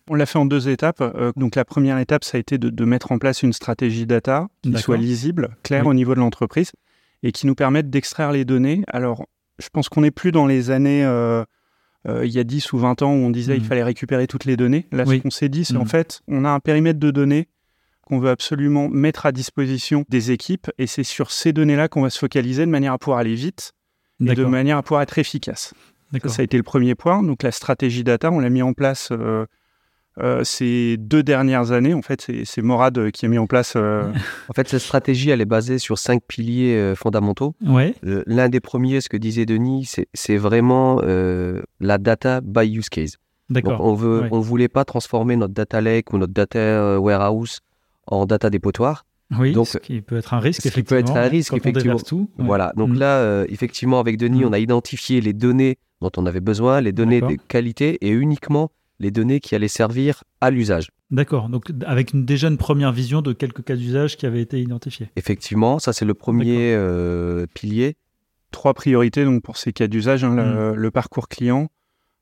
On 0.08 0.14
l'a 0.14 0.26
fait 0.26 0.38
en 0.38 0.46
deux 0.46 0.68
étapes. 0.68 1.02
donc 1.36 1.56
la 1.56 1.64
première 1.64 1.98
étape, 1.98 2.24
ça 2.24 2.36
a 2.36 2.40
été 2.40 2.58
de, 2.58 2.84
mettre 2.84 3.12
en 3.12 3.18
place 3.18 3.42
une 3.42 3.52
stratégie 3.52 4.06
data 4.06 4.48
qui 4.62 4.76
soit 4.78 4.96
lisible, 4.96 5.56
claire 5.62 5.86
au 5.86 5.94
niveau 5.94 6.14
de 6.14 6.20
l'entreprise 6.20 6.72
et 7.24 7.32
qui 7.32 7.46
nous 7.46 7.54
permettent 7.54 7.90
d'extraire 7.90 8.30
les 8.30 8.44
données. 8.44 8.84
Alors, 8.86 9.26
je 9.58 9.68
pense 9.70 9.88
qu'on 9.88 10.02
n'est 10.02 10.10
plus 10.10 10.30
dans 10.30 10.46
les 10.46 10.70
années, 10.70 11.04
euh, 11.04 11.42
euh, 12.06 12.26
il 12.26 12.32
y 12.32 12.38
a 12.38 12.44
10 12.44 12.72
ou 12.74 12.78
20 12.78 13.02
ans, 13.02 13.12
où 13.12 13.16
on 13.16 13.30
disait 13.30 13.54
qu'il 13.54 13.64
mmh. 13.64 13.66
fallait 13.66 13.82
récupérer 13.82 14.26
toutes 14.26 14.44
les 14.44 14.56
données. 14.56 14.86
Là, 14.92 15.06
ce 15.06 15.14
qu'on 15.14 15.30
s'est 15.30 15.48
dit, 15.48 15.64
c'est 15.64 15.76
en 15.76 15.84
mmh. 15.84 15.88
fait, 15.88 16.22
on 16.28 16.44
a 16.44 16.50
un 16.50 16.60
périmètre 16.60 17.00
de 17.00 17.10
données 17.10 17.48
qu'on 18.02 18.18
veut 18.18 18.28
absolument 18.28 18.90
mettre 18.90 19.24
à 19.24 19.32
disposition 19.32 20.04
des 20.10 20.30
équipes, 20.30 20.70
et 20.76 20.86
c'est 20.86 21.02
sur 21.02 21.30
ces 21.30 21.54
données-là 21.54 21.88
qu'on 21.88 22.02
va 22.02 22.10
se 22.10 22.18
focaliser 22.18 22.66
de 22.66 22.70
manière 22.70 22.92
à 22.92 22.98
pouvoir 22.98 23.18
aller 23.18 23.34
vite 23.34 23.72
et 24.20 24.34
de 24.34 24.44
manière 24.44 24.76
à 24.76 24.82
pouvoir 24.82 25.00
être 25.00 25.18
efficace. 25.18 25.72
Ça, 26.12 26.28
ça, 26.28 26.42
a 26.42 26.44
été 26.44 26.58
le 26.58 26.62
premier 26.62 26.94
point. 26.94 27.22
Donc 27.22 27.42
la 27.42 27.50
stratégie 27.50 28.04
data, 28.04 28.30
on 28.30 28.38
l'a 28.38 28.50
mis 28.50 28.62
en 28.62 28.72
place 28.72 29.08
euh, 29.10 29.46
euh, 30.20 30.44
ces 30.44 30.96
deux 30.96 31.25
dernières 31.25 31.72
années. 31.72 31.93
En 31.93 32.02
fait, 32.02 32.31
c'est 32.44 32.62
Morad 32.62 32.96
euh, 32.99 33.11
qui 33.11 33.26
a 33.26 33.28
mis 33.28 33.38
en 33.38 33.46
place. 33.46 33.75
Euh, 33.76 34.05
en 34.49 34.52
fait, 34.52 34.69
cette 34.69 34.81
stratégie, 34.81 35.31
elle 35.31 35.40
est 35.40 35.46
basée 35.46 35.78
sur 35.78 35.99
cinq 35.99 36.22
piliers 36.26 36.94
fondamentaux. 36.96 37.55
Ouais. 37.64 37.94
L'un 38.02 38.49
des 38.49 38.61
premiers, 38.61 39.00
ce 39.00 39.08
que 39.08 39.16
disait 39.16 39.46
Denis, 39.46 39.90
c'est 40.12 40.37
vraiment 40.37 41.00
la 41.81 41.99
data 41.99 42.40
by 42.40 42.78
use 42.78 42.88
case. 42.88 43.16
D'accord. 43.50 43.81
On 43.81 43.94
veut, 43.94 44.22
on 44.31 44.40
voulait 44.40 44.69
pas 44.69 44.84
transformer 44.84 45.37
notre 45.37 45.52
data 45.52 45.81
lake 45.81 46.12
ou 46.12 46.19
notre 46.19 46.32
data 46.32 46.99
warehouse 46.99 47.61
en 48.06 48.25
data 48.26 48.50
dépotoir. 48.50 49.05
Oui, 49.38 49.52
donc, 49.52 49.66
ce 49.66 49.78
qui 49.78 50.00
peut 50.00 50.19
être 50.19 50.34
un 50.34 50.38
risque, 50.38 50.62
ce 50.62 50.69
qui 50.69 50.82
peut 50.82 50.96
être 50.96 51.16
un 51.16 51.28
risque, 51.28 51.55
effectivement. 51.55 51.99
Tout, 51.99 52.31
Voilà. 52.38 52.72
Donc 52.76 52.90
mm. 52.90 52.99
là, 52.99 53.44
effectivement, 53.49 53.99
avec 53.99 54.16
Denis, 54.16 54.44
mm. 54.44 54.49
on 54.49 54.52
a 54.52 54.58
identifié 54.58 55.20
les 55.20 55.32
données 55.32 55.78
dont 56.00 56.11
on 56.16 56.26
avait 56.26 56.40
besoin, 56.40 56.81
les 56.81 56.93
données 56.93 57.20
de 57.20 57.37
qualité 57.49 57.99
et 58.06 58.11
uniquement 58.11 58.70
les 58.99 59.11
données 59.11 59.41
qui 59.41 59.55
allaient 59.55 59.69
servir 59.69 60.25
à 60.41 60.50
l'usage. 60.50 60.91
D'accord, 61.11 61.49
donc 61.49 61.70
avec 61.87 62.12
une, 62.12 62.25
déjà 62.25 62.49
une 62.49 62.56
première 62.56 62.93
vision 62.93 63.23
de 63.23 63.32
quelques 63.32 63.64
cas 63.64 63.76
d'usage 63.76 64.17
qui 64.17 64.26
avaient 64.26 64.41
été 64.41 64.61
identifiés. 64.61 65.11
Effectivement, 65.17 65.79
ça 65.79 65.93
c'est 65.93 66.05
le 66.05 66.14
premier 66.14 66.75
euh, 66.75 67.46
pilier. 67.55 67.96
Trois 68.50 68.75
priorités 68.75 69.25
donc 69.25 69.43
pour 69.43 69.56
ces 69.56 69.73
cas 69.73 69.87
d'usage, 69.87 70.25
hein, 70.25 70.75
le, 70.75 70.88
hmm. 70.88 70.91
parcours 70.91 71.29
client, 71.29 71.69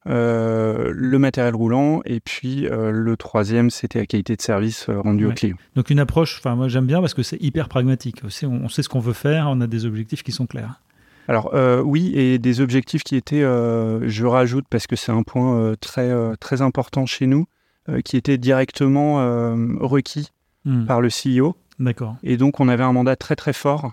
euh, 0.08 0.92
le 0.94 1.18
matériel 1.18 1.54
roulant 1.54 2.02
et 2.04 2.20
puis 2.20 2.66
euh, 2.66 2.90
le 2.90 3.16
troisième 3.16 3.70
c'était 3.70 4.00
la 4.00 4.06
qualité 4.06 4.34
de 4.34 4.42
service 4.42 4.90
rendu 4.90 5.26
au 5.26 5.32
client. 5.32 5.56
Donc 5.76 5.90
une 5.90 6.00
approche, 6.00 6.38
enfin 6.38 6.56
moi 6.56 6.68
j'aime 6.68 6.86
bien 6.86 7.00
parce 7.00 7.14
que 7.14 7.22
c'est 7.22 7.40
hyper 7.40 7.68
pragmatique. 7.68 8.22
On 8.24 8.50
on 8.50 8.68
sait 8.68 8.82
ce 8.82 8.88
qu'on 8.88 9.00
veut 9.00 9.12
faire, 9.12 9.46
on 9.48 9.60
a 9.60 9.66
des 9.66 9.86
objectifs 9.86 10.22
qui 10.22 10.32
sont 10.32 10.46
clairs. 10.46 10.80
Alors 11.28 11.54
euh, 11.54 11.80
oui, 11.80 12.12
et 12.14 12.38
des 12.38 12.60
objectifs 12.60 13.04
qui 13.04 13.16
étaient, 13.16 13.42
euh, 13.42 14.08
je 14.08 14.26
rajoute 14.26 14.64
parce 14.68 14.86
que 14.86 14.96
c'est 14.96 15.12
un 15.12 15.22
point 15.22 15.56
euh, 15.56 15.76
très, 15.76 16.10
très 16.38 16.62
important 16.62 17.06
chez 17.06 17.26
nous, 17.26 17.46
qui 18.04 18.16
étaient 18.16 18.38
directement 18.38 19.16
requis 19.80 20.30
hmm. 20.64 20.86
par 20.86 21.00
le 21.00 21.08
CEO. 21.08 21.56
D'accord. 21.80 22.16
Et 22.22 22.36
donc 22.36 22.60
on 22.60 22.68
avait 22.68 22.84
un 22.84 22.92
mandat 22.92 23.16
très 23.16 23.34
très 23.34 23.52
fort 23.52 23.92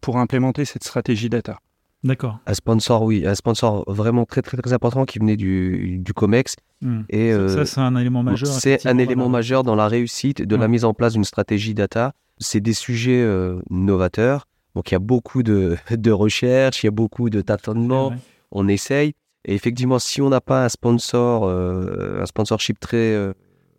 pour 0.00 0.18
implémenter 0.18 0.64
cette 0.64 0.82
stratégie 0.82 1.28
data. 1.28 1.60
D'accord. 2.04 2.38
Un 2.46 2.54
sponsor, 2.54 3.02
oui, 3.02 3.26
un 3.26 3.34
sponsor 3.34 3.84
vraiment 3.86 4.24
très 4.24 4.42
très 4.42 4.56
très 4.56 4.72
important 4.72 5.04
qui 5.04 5.18
venait 5.20 5.36
du, 5.36 5.98
du 5.98 6.12
COMEX. 6.12 6.56
Hmm. 6.82 7.02
Et 7.10 7.32
ça, 7.48 7.64
c'est 7.64 7.80
un 7.80 7.94
élément 7.94 8.24
majeur. 8.24 8.48
C'est 8.48 8.86
un 8.86 8.98
élément 8.98 9.28
majeur 9.28 9.62
dans 9.62 9.76
la 9.76 9.86
réussite 9.86 10.42
de 10.42 10.56
la 10.56 10.66
mise 10.66 10.84
en 10.84 10.94
place 10.94 11.12
d'une 11.12 11.24
stratégie 11.24 11.74
data. 11.74 12.14
C'est 12.38 12.60
des 12.60 12.72
sujets 12.72 13.24
novateurs 13.70 14.46
donc 14.78 14.92
il 14.92 14.94
y 14.94 14.96
a 14.96 15.00
beaucoup 15.00 15.42
de, 15.42 15.76
de 15.90 16.10
recherches, 16.12 16.84
il 16.84 16.86
y 16.86 16.88
a 16.88 16.92
beaucoup 16.92 17.30
de 17.30 17.40
tâtonnements, 17.40 18.12
on 18.52 18.68
essaye. 18.68 19.12
Et 19.44 19.54
effectivement, 19.54 19.98
si 19.98 20.22
on 20.22 20.28
n'a 20.28 20.40
pas 20.40 20.64
un 20.64 20.68
sponsor, 20.68 21.46
euh, 21.46 22.22
un 22.22 22.26
sponsorship 22.26 22.78
très 22.78 23.12
euh, 23.12 23.32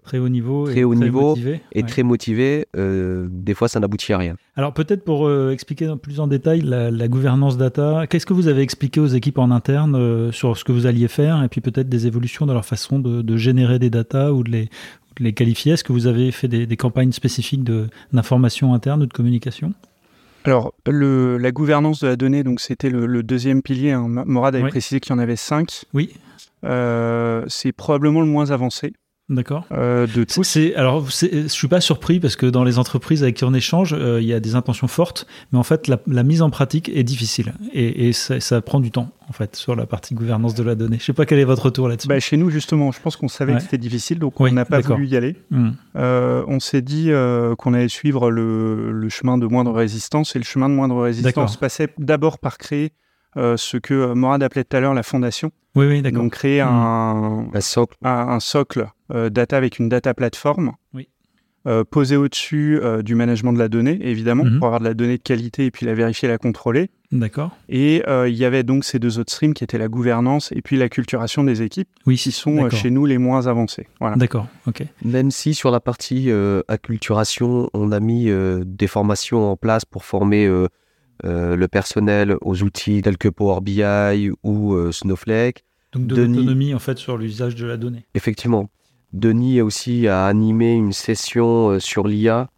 très 0.03 0.17
haut 0.17 0.27
niveau, 0.27 0.65
très 0.65 0.79
et, 0.79 0.83
haut 0.83 0.93
très 0.93 1.05
niveau 1.05 1.29
motivé, 1.29 1.61
et 1.71 1.83
très 1.83 2.03
motivé, 2.03 2.65
euh, 2.75 3.27
des 3.31 3.53
fois 3.53 3.69
ça 3.69 3.79
n'aboutit 3.79 4.11
à 4.11 4.17
rien. 4.17 4.35
Alors 4.57 4.73
peut-être 4.73 5.05
pour 5.05 5.31
expliquer 5.49 5.89
plus 6.01 6.19
en 6.19 6.27
détail 6.27 6.59
la, 6.63 7.07
gouvernance 7.07 7.55
data, 7.55 8.05
qu'est-ce 8.09 8.25
que 8.25 8.33
vous 8.33 8.49
avez 8.49 8.61
expliqué 8.61 8.99
aux 8.99 9.07
équipes 9.07 9.37
en 9.37 9.51
interne 9.51 10.33
sur 10.33 10.57
ce 10.57 10.65
que 10.65 10.73
vous 10.73 10.85
alliez 10.85 11.07
faire 11.07 11.41
et 11.41 11.47
puis 11.47 11.61
peut-être 11.61 11.87
des 11.87 12.07
évolutions 12.07 12.45
dans 12.45 12.53
leur 12.53 12.65
façon 12.65 12.99
de, 12.99 13.37
générer 13.37 13.79
des 13.79 13.89
data 13.89 14.33
ou 14.33 14.43
de 14.43 14.51
les, 14.51 14.69
les 15.17 15.31
qualifier? 15.31 15.73
Est-ce 15.73 15.85
que 15.85 15.93
vous 15.93 16.07
avez 16.07 16.31
fait 16.33 16.49
des, 16.49 16.65
des 16.65 16.77
campagnes 16.77 17.13
spécifiques 17.13 17.63
d'information 18.11 18.73
interne 18.73 19.03
ou 19.03 19.05
de 19.05 19.13
communication? 19.13 19.73
Alors, 20.45 20.73
le, 20.87 21.37
la 21.37 21.51
gouvernance 21.51 21.99
de 21.99 22.07
la 22.07 22.15
donnée, 22.15 22.43
donc 22.43 22.59
c'était 22.59 22.89
le, 22.89 23.23
deuxième 23.23 23.61
pilier. 23.61 23.91
Hein. 23.91 24.07
Morad 24.07 24.55
avait 24.55 24.69
précisé 24.69 24.99
qu'il 24.99 25.11
y 25.11 25.15
en 25.15 25.19
avait 25.19 25.35
cinq. 25.35 25.85
Oui. 25.93 26.13
Euh, 26.63 27.45
c'est 27.47 27.71
probablement 27.71 28.21
le 28.21 28.27
moins 28.27 28.51
avancé. 28.51 28.93
D'accord. 29.29 29.65
Euh, 29.71 30.07
de 30.07 30.23
tous. 30.23 30.57
alors, 30.75 31.07
je 31.09 31.47
suis 31.47 31.67
pas 31.67 31.81
surpris 31.81 32.19
parce 32.19 32.35
que 32.35 32.47
dans 32.47 32.63
les 32.63 32.79
entreprises 32.79 33.21
avec 33.21 33.35
qui 33.35 33.43
on 33.43 33.53
échange, 33.53 33.93
euh, 33.93 34.19
il 34.19 34.27
y 34.27 34.33
a 34.33 34.39
des 34.39 34.55
intentions 34.55 34.87
fortes, 34.87 35.27
mais 35.51 35.59
en 35.59 35.63
fait, 35.63 35.87
la, 35.87 36.23
mise 36.23 36.41
en 36.41 36.49
pratique 36.49 36.89
est 36.89 37.03
difficile 37.03 37.53
et, 37.73 38.11
ça, 38.11 38.61
prend 38.61 38.79
du 38.79 38.91
temps 38.91 39.11
en 39.29 39.33
fait 39.33 39.55
sur 39.55 39.75
la 39.75 39.85
partie 39.85 40.15
gouvernance 40.15 40.55
de 40.55 40.63
la 40.63 40.73
donnée. 40.73 40.97
Je 40.99 41.05
sais 41.05 41.13
pas 41.13 41.27
quel 41.27 41.37
est 41.37 41.43
votre 41.43 41.65
retour 41.65 41.87
là-dessus. 41.87 42.07
Bah, 42.07 42.19
chez 42.19 42.37
nous, 42.37 42.49
justement, 42.49 42.91
je 42.91 42.99
pense 42.99 43.15
qu'on 43.15 43.27
savait 43.27 43.53
que 43.53 43.61
c'était 43.61 43.77
difficile, 43.77 44.17
donc 44.17 44.39
on 44.41 44.51
n'a 44.51 44.65
pas 44.65 44.81
voulu 44.81 45.07
y 45.07 45.15
aller. 45.15 45.35
Hmm. 45.51 45.71
Euh, 45.95 46.43
on 46.47 46.59
s'est 46.59 46.81
dit 46.81 47.11
qu'on 47.59 47.73
allait 47.75 47.87
suivre 47.87 48.31
le, 48.31 48.91
le, 48.91 49.09
chemin 49.09 49.37
de 49.37 49.45
moindre 49.45 49.73
résistance 49.73 50.35
et 50.35 50.39
le 50.39 50.45
chemin 50.45 50.69
de 50.69 50.73
moindre 50.73 51.01
résistance 51.01 51.57
passait 51.57 51.89
d'abord 51.99 52.39
par 52.39 52.57
créer 52.57 52.93
euh, 53.37 53.57
ce 53.57 53.77
que 53.77 53.93
euh, 53.93 54.15
Morad 54.15 54.41
appelait 54.41 54.63
tout 54.63 54.75
à 54.75 54.79
l'heure 54.79 54.93
la 54.93 55.03
fondation. 55.03 55.51
Oui, 55.75 55.85
oui, 55.85 56.01
d'accord. 56.01 56.23
Donc 56.23 56.33
créer 56.33 56.61
un, 56.61 57.47
un, 57.53 57.61
socle, 57.61 57.95
un, 58.03 58.39
socle 58.39 58.87
euh, 59.13 59.29
data 59.29 59.55
avec 59.55 59.77
une 59.77 59.87
data 59.87 60.13
plateforme. 60.13 60.73
Oui. 60.93 61.07
posé 61.91 62.15
au-dessus 62.15 62.81
du 63.03 63.13
management 63.13 63.53
de 63.53 63.59
la 63.59 63.69
donnée, 63.69 63.99
évidemment, 64.01 64.43
mhm. 64.43 64.57
pour 64.57 64.67
avoir 64.67 64.79
de 64.79 64.85
la 64.85 64.95
donnée 64.95 65.17
de 65.17 65.21
qualité 65.21 65.65
et 65.65 65.71
puis 65.71 65.85
la 65.85 65.93
vérifier, 65.93 66.27
la 66.27 66.39
contrôler. 66.39 66.89
D'accord. 67.11 67.51
Et 67.67 68.01
il 68.07 68.33
y 68.33 68.45
avait 68.45 68.63
donc 68.63 68.83
ces 68.83 68.97
deux 68.97 69.19
autres 69.19 69.31
streams 69.31 69.53
qui 69.53 69.63
étaient 69.63 69.77
la 69.77 69.89
gouvernance 69.89 70.51
et 70.51 70.63
puis 70.63 70.77
l'acculturation 70.77 71.43
des 71.43 71.61
équipes, 71.61 71.89
oui, 72.07 72.15
qui 72.15 72.31
sont 72.31 72.67
chez 72.71 72.89
nous 72.89 73.05
les 73.05 73.19
moins 73.19 73.45
avancés. 73.45 73.87
Voilà. 73.99 74.15
D'accord, 74.15 74.47
ok. 74.65 74.83
Même 75.05 75.29
si 75.29 75.53
sur 75.53 75.69
la 75.69 75.79
partie 75.79 76.31
acculturation, 76.67 77.69
on 77.75 77.91
a 77.91 77.99
mis 77.99 78.31
des 78.65 78.87
formations 78.87 79.51
en 79.51 79.55
place 79.55 79.85
pour 79.85 80.05
former 80.05 80.49
euh, 81.25 81.55
le 81.55 81.67
personnel 81.67 82.35
aux 82.41 82.63
outils 82.63 83.01
tels 83.01 83.17
que 83.17 83.27
Power 83.27 83.59
BI 83.61 84.31
ou 84.43 84.73
euh, 84.73 84.91
Snowflake. 84.91 85.65
Donc 85.91 86.07
de 86.07 86.15
l'autonomie 86.15 86.73
en 86.73 86.79
fait 86.79 86.97
sur 86.97 87.17
l'usage 87.17 87.55
de 87.55 87.65
la 87.65 87.77
donnée. 87.77 88.05
Effectivement. 88.13 88.69
Denis 89.11 89.59
aussi 89.61 90.07
a 90.07 90.27
animé 90.27 90.73
une 90.73 90.93
session 90.93 91.71
euh, 91.71 91.79
sur 91.79 92.07
l'IA. 92.07 92.49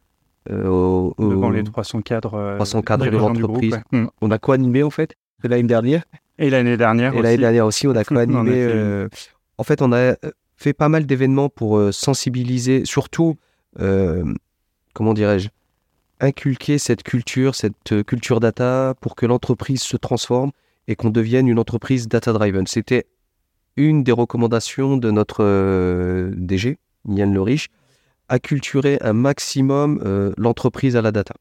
Devant 0.50 1.50
les 1.52 1.64
300 1.64 2.02
cadres, 2.02 2.56
300 2.56 2.82
cadres 2.82 3.06
de 3.06 3.12
l'entreprise. 3.12 3.80
On 4.22 4.32
a 4.32 4.40
quoi 4.40 4.56
animé 4.56 4.84
en 4.84 4.90
fait 4.90 5.16
l'année 5.44 5.64
dernière 5.64 6.04
Et 6.40 6.50
l'année 6.50 6.78
dernière 6.78 7.14
Et 7.14 7.22
l'année 7.22 7.38
dernière 7.38 7.66
aussi, 7.66 7.88
on 7.88 7.96
a 7.96 8.04
quoi 8.06 8.22
animé 8.22 9.08
En 9.58 9.64
fait, 9.64 9.82
on 9.82 9.94
a 9.94 10.16
fait 10.56 10.74
pas 10.74 10.90
mal 10.90 11.06
d'événements 11.06 11.50
pour 11.50 11.80
sensibiliser, 11.94 12.86
surtout, 12.86 13.38
comment 13.78 15.14
dirais-je, 15.14 15.50
inculquer 16.22 16.78
cette 16.78 17.04
culture, 17.04 17.56
cette 17.56 17.92
euh, 17.92 18.04
culture 18.04 18.40
data 18.40 18.94
pour 19.02 19.16
que 19.16 19.26
l'entreprise 19.26 19.82
se 19.82 19.98
transforme 19.98 20.52
et 20.88 20.96
qu'on 20.96 21.10
devienne 21.10 21.48
une 21.48 21.60
entreprise 21.60 22.08
data-driven. 22.08 22.68
C'était 22.68 23.08
une 23.76 24.04
des 24.04 24.12
recommandations 24.12 24.98
de 24.98 25.12
notre 25.12 25.44
euh, 25.44 26.32
DG, 26.36 26.78
Yann 27.08 27.34
Le 27.34 27.42
Riche, 27.42 27.68
acculturer 28.30 29.00
un 29.02 29.14
maximum 29.14 30.02
euh, 30.06 30.32
l'entreprise 30.38 30.96
à 30.96 31.02
la 31.02 31.12
data. 31.12 31.34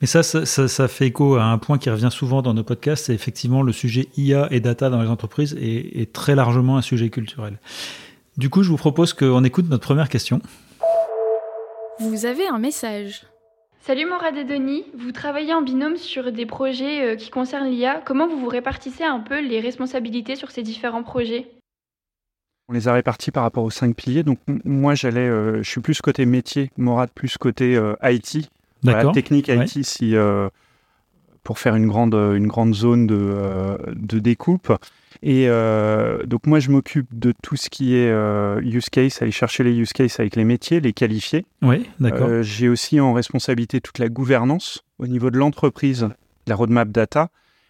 Mais 0.00 0.06
ça, 0.06 0.22
ça, 0.22 0.88
fait 0.88 1.06
écho 1.06 1.36
à 1.36 1.44
un 1.44 1.56
point 1.56 1.78
qui 1.78 1.88
revient 1.88 2.10
souvent 2.10 2.42
dans 2.42 2.52
nos 2.52 2.64
podcasts, 2.64 3.06
c'est 3.06 3.14
effectivement 3.14 3.62
le 3.62 3.72
sujet 3.72 4.08
IA 4.16 4.48
et 4.50 4.60
data 4.60 4.90
dans 4.90 5.00
les 5.00 5.08
entreprises 5.08 5.56
est, 5.58 6.00
est 6.00 6.12
très 6.12 6.34
largement 6.34 6.76
un 6.76 6.82
sujet 6.82 7.08
culturel. 7.08 7.58
Du 8.36 8.50
coup, 8.50 8.62
je 8.62 8.68
vous 8.68 8.76
propose 8.76 9.14
qu'on 9.14 9.42
écoute 9.42 9.68
notre 9.70 9.84
première 9.84 10.08
question. 10.08 10.42
Vous 12.00 12.26
avez 12.26 12.46
un 12.46 12.58
message. 12.58 13.22
Salut 13.86 14.06
Morad 14.06 14.34
et 14.38 14.44
Denis, 14.44 14.86
vous 14.96 15.12
travaillez 15.12 15.52
en 15.52 15.60
binôme 15.60 15.98
sur 15.98 16.32
des 16.32 16.46
projets 16.46 17.18
qui 17.18 17.28
concernent 17.28 17.68
l'IA. 17.68 18.00
Comment 18.02 18.26
vous 18.26 18.40
vous 18.40 18.48
répartissez 18.48 19.04
un 19.04 19.20
peu 19.20 19.46
les 19.46 19.60
responsabilités 19.60 20.36
sur 20.36 20.50
ces 20.50 20.62
différents 20.62 21.02
projets? 21.02 21.50
On 22.70 22.72
les 22.72 22.88
a 22.88 22.94
répartis 22.94 23.30
par 23.30 23.42
rapport 23.42 23.62
aux 23.62 23.68
cinq 23.68 23.94
piliers. 23.94 24.22
Donc 24.22 24.38
moi, 24.64 24.94
j'allais, 24.94 25.28
je 25.62 25.68
suis 25.68 25.82
plus 25.82 26.00
côté 26.00 26.24
métier, 26.24 26.70
Morad 26.78 27.10
plus 27.14 27.36
côté 27.36 27.78
IT. 28.02 28.48
D'accord. 28.82 29.12
technique 29.12 29.48
IT, 29.48 29.84
si 29.84 30.14
pour 31.44 31.58
faire 31.58 31.76
une 31.76 31.86
grande, 31.86 32.14
une 32.14 32.48
grande 32.48 32.74
zone 32.74 33.06
de, 33.06 33.16
euh, 33.16 33.76
de 33.94 34.18
découpe. 34.18 34.72
Et 35.22 35.46
euh, 35.48 36.24
donc 36.24 36.46
moi, 36.46 36.58
je 36.58 36.70
m'occupe 36.70 37.06
de 37.12 37.32
tout 37.42 37.56
ce 37.56 37.70
qui 37.70 37.94
est 37.94 38.10
euh, 38.10 38.60
use 38.62 38.90
case, 38.90 39.22
aller 39.22 39.30
chercher 39.30 39.62
les 39.62 39.72
use 39.72 39.92
cases 39.92 40.18
avec 40.18 40.36
les 40.36 40.44
métiers, 40.44 40.80
les 40.80 40.92
qualifier. 40.92 41.46
Oui, 41.62 41.88
d'accord. 42.00 42.42
J'ai 42.42 42.68
aussi 42.68 42.98
en 42.98 43.12
responsabilité 43.12 43.80
toute 43.80 43.98
la 43.98 44.08
gouvernance 44.08 44.82
au 44.98 45.06
niveau 45.06 45.30
de 45.30 45.38
l'entreprise, 45.38 46.08
la 46.46 46.56
roadmap 46.56 46.88
data. 46.88 47.28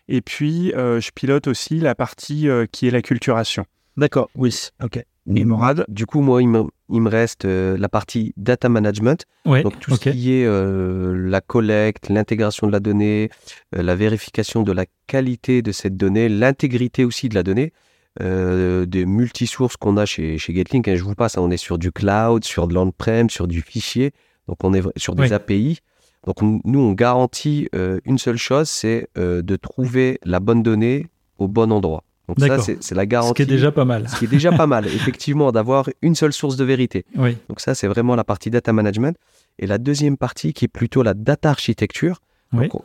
Et 0.09 0.21
puis, 0.21 0.73
je 0.75 1.11
pilote 1.15 1.47
aussi 1.49 1.81
la 1.81 1.95
partie 1.95 2.49
qui 2.73 2.87
est 2.87 2.91
la 2.91 3.03
culturation. 3.03 3.67
D'accord, 3.97 4.29
oui, 4.35 4.55
ok. 4.83 5.05
Et 5.37 5.45
Morad, 5.45 5.87
du 5.89 6.05
coup, 6.05 6.21
moi, 6.21 6.43
il 6.43 6.49
me, 6.49 6.65
il 6.91 7.01
me 7.01 7.09
reste 7.09 7.47
euh, 7.47 7.79
la 7.79 7.89
partie 7.89 8.35
data 8.37 8.69
management. 8.69 9.25
donc, 9.47 9.81
tout 9.81 9.97
ce 9.97 10.11
qui 10.11 10.35
est 10.35 10.45
euh, 10.45 11.15
la 11.17 11.41
collecte, 11.41 12.11
l'intégration 12.11 12.67
de 12.67 12.73
la 12.73 12.81
donnée, 12.81 13.31
euh, 13.75 13.83
la 13.83 13.95
vérification 13.95 14.63
de 14.63 14.73
la 14.73 14.85
qualité 15.07 15.63
de 15.63 15.73
cette 15.73 15.97
donnée, 15.97 16.29
l'intégrité 16.29 17.05
aussi 17.05 17.29
de 17.29 17.35
la 17.35 17.43
donnée, 17.43 17.73
des 18.21 19.07
multisources 19.07 19.77
qu'on 19.77 19.97
a 19.97 20.05
chez, 20.05 20.39
chez 20.39 20.55
Getlink. 20.55 20.87
Hein, 20.89 20.97
je 20.97 21.03
vous 21.03 21.15
passe, 21.15 21.39
hein, 21.39 21.43
on 21.43 21.51
est 21.51 21.57
sur 21.57 21.79
du 21.79 21.91
cloud, 21.91 22.45
sur 22.45 22.69
de 22.69 22.75
l'on-prem, 22.75 23.31
sur 23.31 23.49
du 23.49 23.63
fichier. 23.63 24.13
Donc, 24.47 24.63
on 24.63 24.75
est 24.75 24.83
sur 24.97 25.15
des 25.15 25.33
API. 25.33 25.81
Donc, 26.27 26.43
nous, 26.43 26.81
on 26.81 26.93
garantit 26.93 27.69
une 28.05 28.19
seule 28.19 28.37
chose, 28.37 28.69
c'est 28.69 29.09
de 29.17 29.57
trouver 29.57 30.21
la 30.23 30.39
bonne 30.39 30.63
donnée 30.63 31.07
au 31.39 31.49
bon 31.49 31.73
endroit. 31.73 32.05
Donc 32.29 32.41
ça, 32.41 32.59
c'est 32.59 32.95
la 32.95 33.07
garantie. 33.07 33.29
Ce 33.31 33.35
qui 33.35 33.43
est 33.43 33.57
déjà 33.57 33.71
pas 33.71 33.85
mal. 33.85 34.09
Ce 34.09 34.19
qui 34.19 34.25
est 34.25 34.29
déjà 34.29 34.51
pas 34.51 34.67
mal, 34.67 34.87
effectivement, 34.87 35.53
d'avoir 35.53 35.89
une 36.01 36.15
seule 36.15 36.33
source 36.33 36.57
de 36.57 36.65
vérité. 36.65 37.05
Oui. 37.17 37.37
Donc 37.49 37.61
ça, 37.61 37.75
c'est 37.75 37.87
vraiment 37.87 38.17
la 38.17 38.25
partie 38.25 38.51
data 38.51 38.73
management. 38.73 39.17
Et 39.59 39.67
la 39.67 39.79
deuxième 39.79 40.17
partie, 40.17 40.53
qui 40.53 40.65
est 40.65 40.69
plutôt 40.69 41.03
la 41.03 41.15
data 41.15 41.51
architecture. 41.51 42.21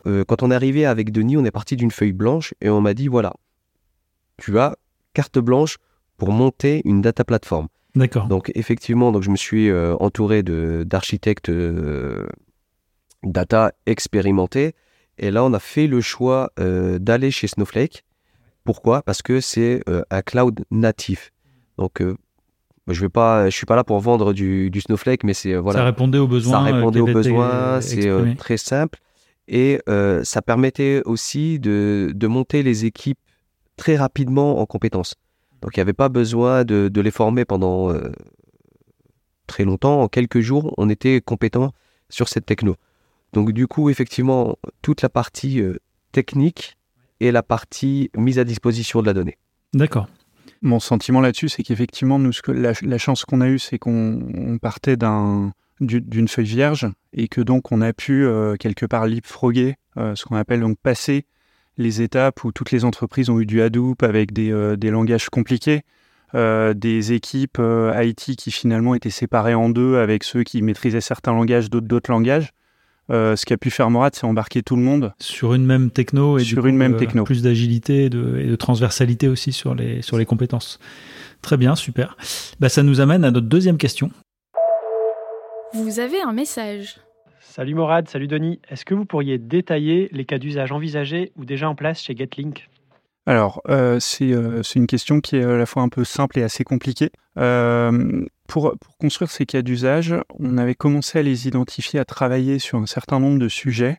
Euh, 0.06 0.24
quand 0.24 0.42
on 0.42 0.50
est 0.50 0.54
arrivé 0.54 0.84
avec 0.84 1.12
Denis, 1.12 1.36
on 1.36 1.44
est 1.44 1.52
parti 1.52 1.76
d'une 1.76 1.92
feuille 1.92 2.12
blanche 2.12 2.54
et 2.60 2.68
on 2.68 2.80
m'a 2.80 2.92
dit, 2.92 3.06
voilà, 3.06 3.32
tu 4.36 4.58
as 4.58 4.76
carte 5.14 5.38
blanche 5.38 5.76
pour 6.16 6.32
monter 6.32 6.82
une 6.84 7.00
data 7.00 7.22
platform. 7.22 7.68
D'accord. 7.94 8.26
Donc 8.26 8.50
effectivement, 8.56 9.12
donc 9.12 9.22
je 9.22 9.30
me 9.30 9.36
suis 9.36 9.70
euh, 9.70 9.94
entouré 10.00 10.42
d'architectes 10.42 11.50
euh, 11.50 12.26
data 13.22 13.72
expérimentés. 13.86 14.74
Et 15.18 15.30
là, 15.30 15.44
on 15.44 15.52
a 15.52 15.60
fait 15.60 15.86
le 15.86 16.00
choix 16.00 16.50
d'aller 16.56 17.30
chez 17.30 17.46
Snowflake 17.46 18.04
pourquoi? 18.64 19.02
Parce 19.02 19.22
que 19.22 19.40
c'est 19.40 19.82
euh, 19.88 20.02
un 20.10 20.22
cloud 20.22 20.64
natif. 20.70 21.32
Donc, 21.78 22.00
euh, 22.02 22.16
je 22.88 23.00
vais 23.00 23.08
pas, 23.08 23.48
je 23.48 23.56
suis 23.56 23.66
pas 23.66 23.76
là 23.76 23.84
pour 23.84 23.98
vendre 24.00 24.32
du, 24.32 24.70
Snowflake, 24.80 25.24
mais 25.24 25.34
c'est 25.34 25.54
voilà. 25.56 25.80
Ça 25.80 25.84
répondait 25.84 26.18
aux 26.18 26.26
besoins. 26.26 26.52
Ça 26.52 26.60
répondait 26.60 27.00
aux 27.00 27.06
besoins. 27.06 27.80
C'est 27.80 28.08
euh, 28.08 28.34
très 28.34 28.56
simple 28.56 28.98
et 29.48 29.80
ça 30.22 30.42
permettait 30.42 31.02
aussi 31.04 31.58
de, 31.58 32.12
de, 32.14 32.26
monter 32.28 32.62
les 32.62 32.84
équipes 32.84 33.18
très 33.76 33.96
rapidement 33.96 34.60
en 34.60 34.66
compétences. 34.66 35.16
Donc, 35.62 35.76
il 35.76 35.80
n'y 35.80 35.82
avait 35.82 35.92
pas 35.92 36.08
besoin 36.08 36.64
de, 36.64 36.88
de 36.88 37.00
les 37.00 37.10
former 37.10 37.44
pendant 37.44 37.92
très 39.46 39.64
longtemps. 39.64 40.02
En 40.02 40.08
quelques 40.08 40.40
jours, 40.40 40.72
on 40.78 40.88
était 40.88 41.20
compétent 41.20 41.72
sur 42.08 42.28
cette 42.28 42.46
techno. 42.46 42.76
Donc, 43.32 43.52
du 43.52 43.66
coup, 43.66 43.90
effectivement, 43.90 44.56
toute 44.82 45.02
la 45.02 45.08
partie 45.08 45.60
technique 46.12 46.78
et 47.20 47.30
la 47.32 47.42
partie 47.42 48.10
mise 48.16 48.38
à 48.38 48.44
disposition 48.44 49.00
de 49.00 49.06
la 49.06 49.14
donnée. 49.14 49.38
D'accord. 49.74 50.08
Mon 50.62 50.80
sentiment 50.80 51.20
là-dessus, 51.20 51.48
c'est 51.48 51.62
qu'effectivement, 51.62 52.18
nous, 52.18 52.32
la, 52.48 52.72
la 52.82 52.98
chance 52.98 53.24
qu'on 53.24 53.40
a 53.40 53.48
eue, 53.48 53.58
c'est 53.58 53.78
qu'on 53.78 54.58
partait 54.60 54.96
d'un, 54.96 55.52
d'une 55.80 56.28
feuille 56.28 56.46
vierge 56.46 56.86
et 57.12 57.28
que 57.28 57.40
donc 57.40 57.72
on 57.72 57.80
a 57.80 57.92
pu 57.92 58.24
euh, 58.24 58.56
quelque 58.56 58.86
part 58.86 59.06
leapfrogger, 59.06 59.76
euh, 59.96 60.14
ce 60.14 60.24
qu'on 60.24 60.36
appelle 60.36 60.60
donc 60.60 60.78
passer 60.78 61.24
les 61.78 62.02
étapes 62.02 62.44
où 62.44 62.52
toutes 62.52 62.72
les 62.72 62.84
entreprises 62.84 63.30
ont 63.30 63.40
eu 63.40 63.46
du 63.46 63.62
Hadoop 63.62 64.02
avec 64.02 64.32
des, 64.32 64.52
euh, 64.52 64.76
des 64.76 64.90
langages 64.90 65.30
compliqués, 65.30 65.82
des 66.32 67.12
équipes 67.12 67.60
IT 67.60 68.36
qui 68.36 68.52
finalement 68.52 68.94
étaient 68.94 69.10
séparées 69.10 69.54
en 69.54 69.68
deux 69.68 69.96
avec 69.96 70.22
ceux 70.22 70.44
qui 70.44 70.62
maîtrisaient 70.62 71.00
certains 71.00 71.32
langages, 71.32 71.70
d'autres 71.70 71.88
d'autres 71.88 72.12
langages. 72.12 72.52
Euh, 73.10 73.34
ce 73.34 73.44
qu'a 73.44 73.56
pu 73.56 73.70
faire 73.70 73.90
Morad, 73.90 74.14
c'est 74.14 74.24
embarquer 74.24 74.62
tout 74.62 74.76
le 74.76 74.82
monde 74.82 75.12
sur 75.18 75.54
une 75.54 75.66
même 75.66 75.90
techno 75.90 76.38
et 76.38 76.44
sur 76.44 76.66
une 76.66 76.76
même 76.76 76.94
euh, 76.94 76.98
techno. 76.98 77.24
plus 77.24 77.42
d'agilité 77.42 78.04
et 78.04 78.10
de, 78.10 78.54
transversalité 78.56 79.26
aussi 79.28 79.52
sur 79.52 79.74
les 79.74 80.02
sur 80.02 80.18
les 80.18 80.26
compétences. 80.26 80.78
Très 81.42 81.56
bien, 81.56 81.74
super. 81.74 82.16
Bah, 82.60 82.68
ça 82.68 82.82
nous 82.82 83.00
amène 83.00 83.24
à 83.24 83.30
notre 83.30 83.48
deuxième 83.48 83.78
question. 83.78 84.10
Vous 85.72 85.98
avez 85.98 86.20
un 86.20 86.32
message. 86.32 87.00
Salut 87.40 87.74
Morad, 87.74 88.08
salut 88.08 88.28
Denis. 88.28 88.60
Est-ce 88.68 88.84
que 88.84 88.94
vous 88.94 89.04
pourriez 89.04 89.38
détailler 89.38 90.08
les 90.12 90.24
cas 90.24 90.38
d'usage 90.38 90.70
envisagés 90.70 91.32
ou 91.36 91.44
déjà 91.44 91.68
en 91.68 91.74
place 91.74 92.02
chez 92.02 92.16
Getlink? 92.16 92.68
Alors, 93.26 93.60
euh, 93.68 93.98
c'est 94.00 94.24
une 94.76 94.86
question 94.86 95.20
qui 95.20 95.36
est 95.36 95.44
à 95.44 95.56
la 95.56 95.66
fois 95.66 95.82
un 95.82 95.88
peu 95.88 96.04
simple 96.04 96.38
et 96.38 96.42
assez 96.42 96.64
compliquée. 96.64 97.10
Euh, 97.38 98.24
pour, 98.50 98.74
construire 98.98 99.30
ces 99.30 99.46
cas 99.46 99.62
d'usage, 99.62 100.14
on 100.38 100.58
avait 100.58 100.74
commencé 100.74 101.20
à 101.20 101.22
les 101.22 101.46
identifier, 101.46 102.00
à 102.00 102.04
travailler 102.04 102.58
sur 102.58 102.78
un 102.78 102.86
certain 102.86 103.20
nombre 103.20 103.38
de 103.38 103.48
sujets. 103.48 103.98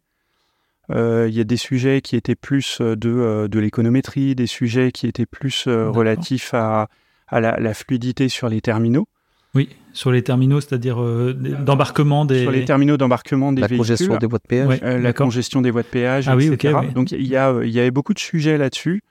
Euh, 0.89 1.27
il 1.29 1.35
y 1.35 1.39
a 1.39 1.45
des 1.45 1.57
sujets 1.57 2.01
qui 2.01 2.17
étaient 2.17 2.35
plus 2.35 2.79
euh, 2.81 2.97
de, 2.97 3.09
euh, 3.09 3.47
de 3.47 3.59
l'économétrie, 3.59 4.35
des 4.35 4.47
sujets 4.47 4.91
qui 4.91 5.07
étaient 5.07 5.25
plus 5.25 5.67
relatifs 5.67 6.53
à, 6.53 6.89
à 7.27 7.39
la, 7.39 7.73
fluidité 7.73 8.27
sur 8.27 8.49
les 8.49 8.59
terminaux. 8.59 9.07
Oui, 9.55 9.69
sur 9.93 10.11
les 10.11 10.21
terminaux, 10.21 10.59
c'est-à-dire 10.59 10.97
d'embarquement 11.33 12.25
des... 12.25 12.41
Sur 12.41 12.51
les 12.51 12.65
terminaux 12.65 12.97
d'embarquement 12.97 13.53
des 13.53 13.61
la 13.61 13.67
véhicules. 13.67 13.87
Congestion 13.87 14.17
des 14.17 14.27
voies 14.27 14.39
de 14.39 14.47
péage. 14.47 14.81
la 14.81 15.13
congestion 15.13 15.61
des 15.61 15.71
voies 15.71 15.83
de 15.83 15.87
péage, 15.87 16.27
ah, 16.27 16.35
etc. 16.35 16.77
Oui, 16.81 16.93
Donc 16.93 17.11
il 17.11 17.27
y, 17.27 17.37
a, 17.37 17.53
il 17.63 17.69
y 17.69 17.79
avait 17.79 17.91
beaucoup 17.91 18.13
de 18.13 18.19
sujets 18.19 18.57
là-dessus. 18.57 19.01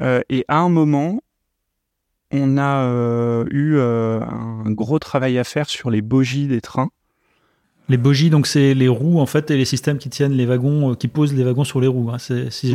et 0.00 0.44
à 0.48 0.58
un 0.58 0.70
moment, 0.70 1.20
on 2.32 2.56
a 2.56 2.84
euh, 2.84 3.44
eu 3.50 3.76
euh, 3.76 4.20
un 4.20 4.70
gros 4.70 4.98
travail 4.98 5.38
à 5.38 5.44
faire 5.44 5.68
sur 5.68 5.90
les 5.90 6.02
bogies 6.02 6.46
des 6.46 6.60
trains. 6.60 6.90
Les 7.88 7.96
bogies, 7.96 8.30
donc 8.30 8.46
c'est 8.46 8.74
les 8.74 8.88
roues 8.88 9.20
en 9.20 9.26
fait 9.26 9.50
et 9.50 9.56
les 9.56 9.64
systèmes 9.64 9.98
qui 9.98 10.08
tiennent 10.08 10.32
les 10.32 10.46
wagons, 10.46 10.92
euh, 10.92 10.94
qui 10.94 11.08
posent 11.08 11.34
les 11.34 11.44
wagons 11.44 11.64
sur 11.64 11.80
les 11.80 11.88
roues. 11.88 12.10
Hein. 12.10 12.16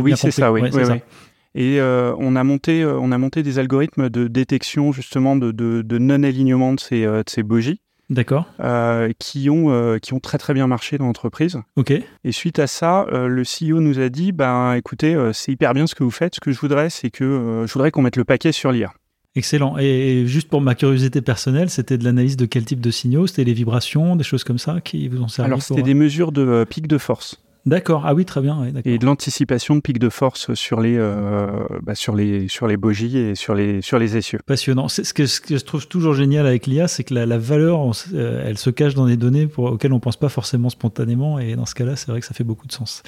oui, 0.01 0.13
c'est 0.15 0.31
ça, 0.31 0.51
oui. 0.51 0.61
Et 1.55 1.81
on, 1.81 2.35
a 2.35 2.43
monté, 2.43 2.85
on 2.85 3.11
a 3.11 3.17
monté 3.17 3.41
des 3.41 3.57
algorithmes 3.57 4.09
de 4.09 4.27
détection 4.27 4.91
justement 4.91 5.35
de, 5.35 5.97
non-alignement 5.97 6.73
de 6.73 6.79
ces, 6.79 7.05
de 7.05 7.23
ces 7.27 7.41
bogies. 7.41 7.81
D'accord. 8.09 8.45
qui, 9.17 9.49
ont, 9.49 9.97
qui 9.99 10.13
ont 10.13 10.19
très 10.19 10.37
très 10.37 10.53
bien 10.53 10.67
marché 10.67 10.99
dans 10.99 11.05
l'entreprise. 11.05 11.59
Ok. 11.75 11.91
Et 11.91 12.31
suite 12.31 12.59
à 12.59 12.67
ça, 12.67 13.07
le 13.11 13.41
CEO 13.41 13.79
nous 13.79 13.97
a 13.97 14.09
dit, 14.09 14.33
ben 14.33 14.73
écoutez, 14.73 15.17
c'est 15.33 15.51
hyper 15.51 15.73
bien 15.73 15.87
ce 15.87 15.95
que 15.95 16.03
vous 16.03 16.11
faites. 16.11 16.35
Ce 16.35 16.39
que 16.39 16.51
je 16.51 16.59
voudrais, 16.59 16.91
c'est 16.91 17.09
que 17.09 17.63
je 17.65 17.73
voudrais 17.73 17.89
qu'on 17.89 18.03
mette 18.03 18.17
le 18.17 18.25
paquet 18.25 18.51
sur 18.51 18.71
l'IA. 18.71 18.93
Excellent. 19.37 19.77
Et 19.77 20.23
juste 20.25 20.49
pour 20.49 20.61
ma 20.61 20.73
curiosité 20.73 21.21
personnelle, 21.21 21.69
c'était 21.69 21.99
de 21.99 22.03
l'analyse 22.03 22.37
de 22.37 22.47
quel 22.47 22.65
type 22.65 22.81
de 22.81 22.89
signaux? 22.89 23.27
C'était 23.27 23.43
les 23.43 23.53
vibrations, 23.53 24.15
des 24.15 24.23
choses 24.23 24.43
comme 24.43 24.57
ça 24.57 24.81
qui 24.81 25.07
vous 25.07 25.21
ont 25.21 25.27
servi 25.27 25.45
Alors, 25.45 25.61
c'était 25.61 25.83
des 25.83 25.93
mesures 25.93 26.31
de 26.31 26.41
euh, 26.41 26.65
pic 26.65 26.87
de 26.87 26.97
force. 26.97 27.39
D'accord. 27.65 28.03
Ah 28.05 28.13
oui, 28.13 28.23
très 28.23 28.41
bien. 28.41 28.71
et 28.85 28.97
de 28.97 29.05
l'anticipation 29.05 29.75
de 29.75 29.81
pic 29.81 29.99
de 29.99 30.09
force 30.09 30.53
sur 30.53 30.79
les, 30.79 30.95
euh, 30.97 31.47
bah, 31.83 31.95
sur 31.95 32.15
les, 32.15 32.47
sur 32.47 32.67
les 32.67 32.77
bogies 32.77 33.17
et 33.17 33.35
sur 33.35 33.55
les, 33.55 33.81
sur 33.81 33.99
les 33.99 34.15
essieux. 34.15 34.39
Passionnant. 34.45 34.87
Ce 34.87 35.13
que, 35.13 35.25
ce 35.25 35.41
que 35.41 35.57
je 35.57 35.63
trouve 35.65 35.87
toujours 35.87 36.13
génial 36.13 36.47
avec 36.47 36.65
l'IA, 36.65 36.87
c'est 36.87 37.03
que 37.03 37.13
la, 37.13 37.37
valeur, 37.37 37.91
euh, 38.13 38.43
elle 38.45 38.57
se 38.57 38.69
cache 38.69 38.93
dans 38.93 39.05
des 39.05 39.17
données 39.17 39.47
pour, 39.47 39.65
auxquelles 39.65 39.93
on 39.93 39.99
pense 39.99 40.15
pas 40.17 40.29
forcément 40.29 40.69
spontanément. 40.69 41.39
Et 41.39 41.55
dans 41.55 41.65
ce 41.65 41.75
cas-là, 41.75 41.95
c'est 41.95 42.09
vrai 42.09 42.21
que 42.21 42.25
ça 42.25 42.33
fait 42.33 42.45
beaucoup 42.45 42.67
de 42.67 42.71
sens. 42.71 43.03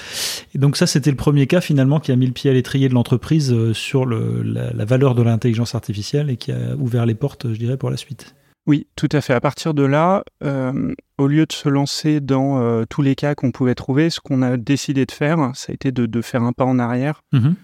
Et 0.54 0.58
donc 0.58 0.76
ça, 0.76 0.88
c'était 0.88 1.12
le 1.12 1.18
premier 1.18 1.48
cas 1.48 1.62
finalement 1.62 2.00
qui 2.00 2.12
a 2.12 2.16
mis 2.16 2.28
le 2.28 2.34
pied 2.34 2.50
à 2.50 2.54
l'étrier 2.54 2.90
de 2.90 2.94
l'entreprise 2.94 3.54
euh, 3.54 3.74
sur 3.74 4.06
le, 4.06 4.42
la, 4.44 4.74
la 4.74 4.86
valeur 4.86 5.16
de 5.16 5.22
l'intelligence 5.22 5.74
artificielle 5.76 6.30
et 6.30 6.38
qui 6.38 6.52
a 6.52 6.76
ouvert 6.78 7.06
les 7.06 7.16
portes, 7.16 7.48
je 7.54 7.58
dirais, 7.58 7.78
pour 7.78 7.90
la 7.90 7.98
suite. 7.98 8.36
Oui, 8.68 8.88
tout 8.96 9.10
à 9.12 9.22
fait. 9.22 9.34
À 9.34 9.42
partir 9.42 9.74
de 9.74 9.84
là, 9.84 10.24
euh, 10.44 10.94
au 11.18 11.28
lieu 11.28 11.46
de 11.46 11.52
se 11.52 11.70
lancer 11.70 12.20
dans 12.20 12.62
euh, 12.62 12.84
tous 12.88 13.02
les 13.02 13.16
cas 13.16 13.34
qu'on 13.36 13.52
pouvait 13.52 13.76
trouver, 13.76 14.10
ce 14.10 14.20
qu'on 14.20 14.42
a 14.42 14.58
décidé 14.58 15.06
de 15.06 15.12
faire, 15.12 15.38
ça 15.56 15.72
a 15.72 15.74
été 15.74 15.92
de, 15.92 16.22
faire 16.22 16.44
un 16.44 16.54
pas 16.54 16.66
en 16.66 16.78
arrière, 16.78 17.24
mhm. 17.32 17.56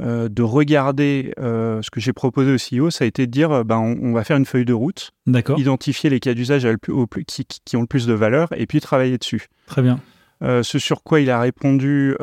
euh, 0.00 0.28
de 0.30 0.42
regarder 0.42 1.32
ce 1.36 1.90
que 1.90 2.00
j'ai 2.00 2.14
proposé 2.14 2.54
au 2.54 2.56
CEO, 2.56 2.90
ça 2.90 3.04
a 3.04 3.06
été 3.06 3.26
de 3.26 3.30
dire, 3.30 3.64
ben, 3.64 3.76
on, 3.76 4.12
va 4.12 4.24
faire 4.24 4.36
une 4.36 4.46
feuille 4.46 4.64
de 4.64 4.72
route, 4.72 5.12
identifier 5.58 6.08
les 6.08 6.20
cas 6.20 6.32
d'usage 6.32 6.66
qui, 7.26 7.46
qui, 7.64 7.76
ont 7.76 7.82
le 7.82 7.86
plus 7.86 8.06
de 8.06 8.14
valeur, 8.14 8.48
et 8.56 8.66
puis 8.66 8.80
travailler 8.80 9.18
dessus. 9.18 9.48
Très 9.66 9.82
bien. 9.82 10.00
ce 10.40 10.78
sur 10.78 11.02
quoi 11.02 11.20
il 11.20 11.28
a 11.28 11.40
répondu 11.40 12.16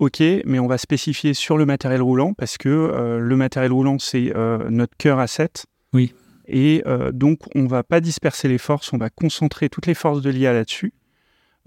OK, 0.00 0.22
mais 0.46 0.58
on 0.58 0.66
va 0.66 0.78
spécifier 0.78 1.34
sur 1.34 1.58
le 1.58 1.66
matériel 1.66 2.00
roulant 2.00 2.32
parce 2.32 2.56
que 2.56 3.18
le 3.20 3.36
matériel 3.36 3.72
roulant, 3.72 3.98
c'est 3.98 4.32
notre 4.70 4.96
cœur 4.96 5.18
asset. 5.18 5.50
Oui. 5.92 6.14
Et 6.52 6.82
euh, 6.86 7.10
donc, 7.12 7.40
on 7.54 7.66
va 7.66 7.82
pas 7.82 8.00
disperser 8.00 8.46
les 8.46 8.58
forces, 8.58 8.92
on 8.92 8.98
va 8.98 9.10
concentrer 9.10 9.68
toutes 9.68 9.86
les 9.86 9.94
forces 9.94 10.22
de 10.22 10.30
l'IA 10.30 10.52
là-dessus. 10.52 10.92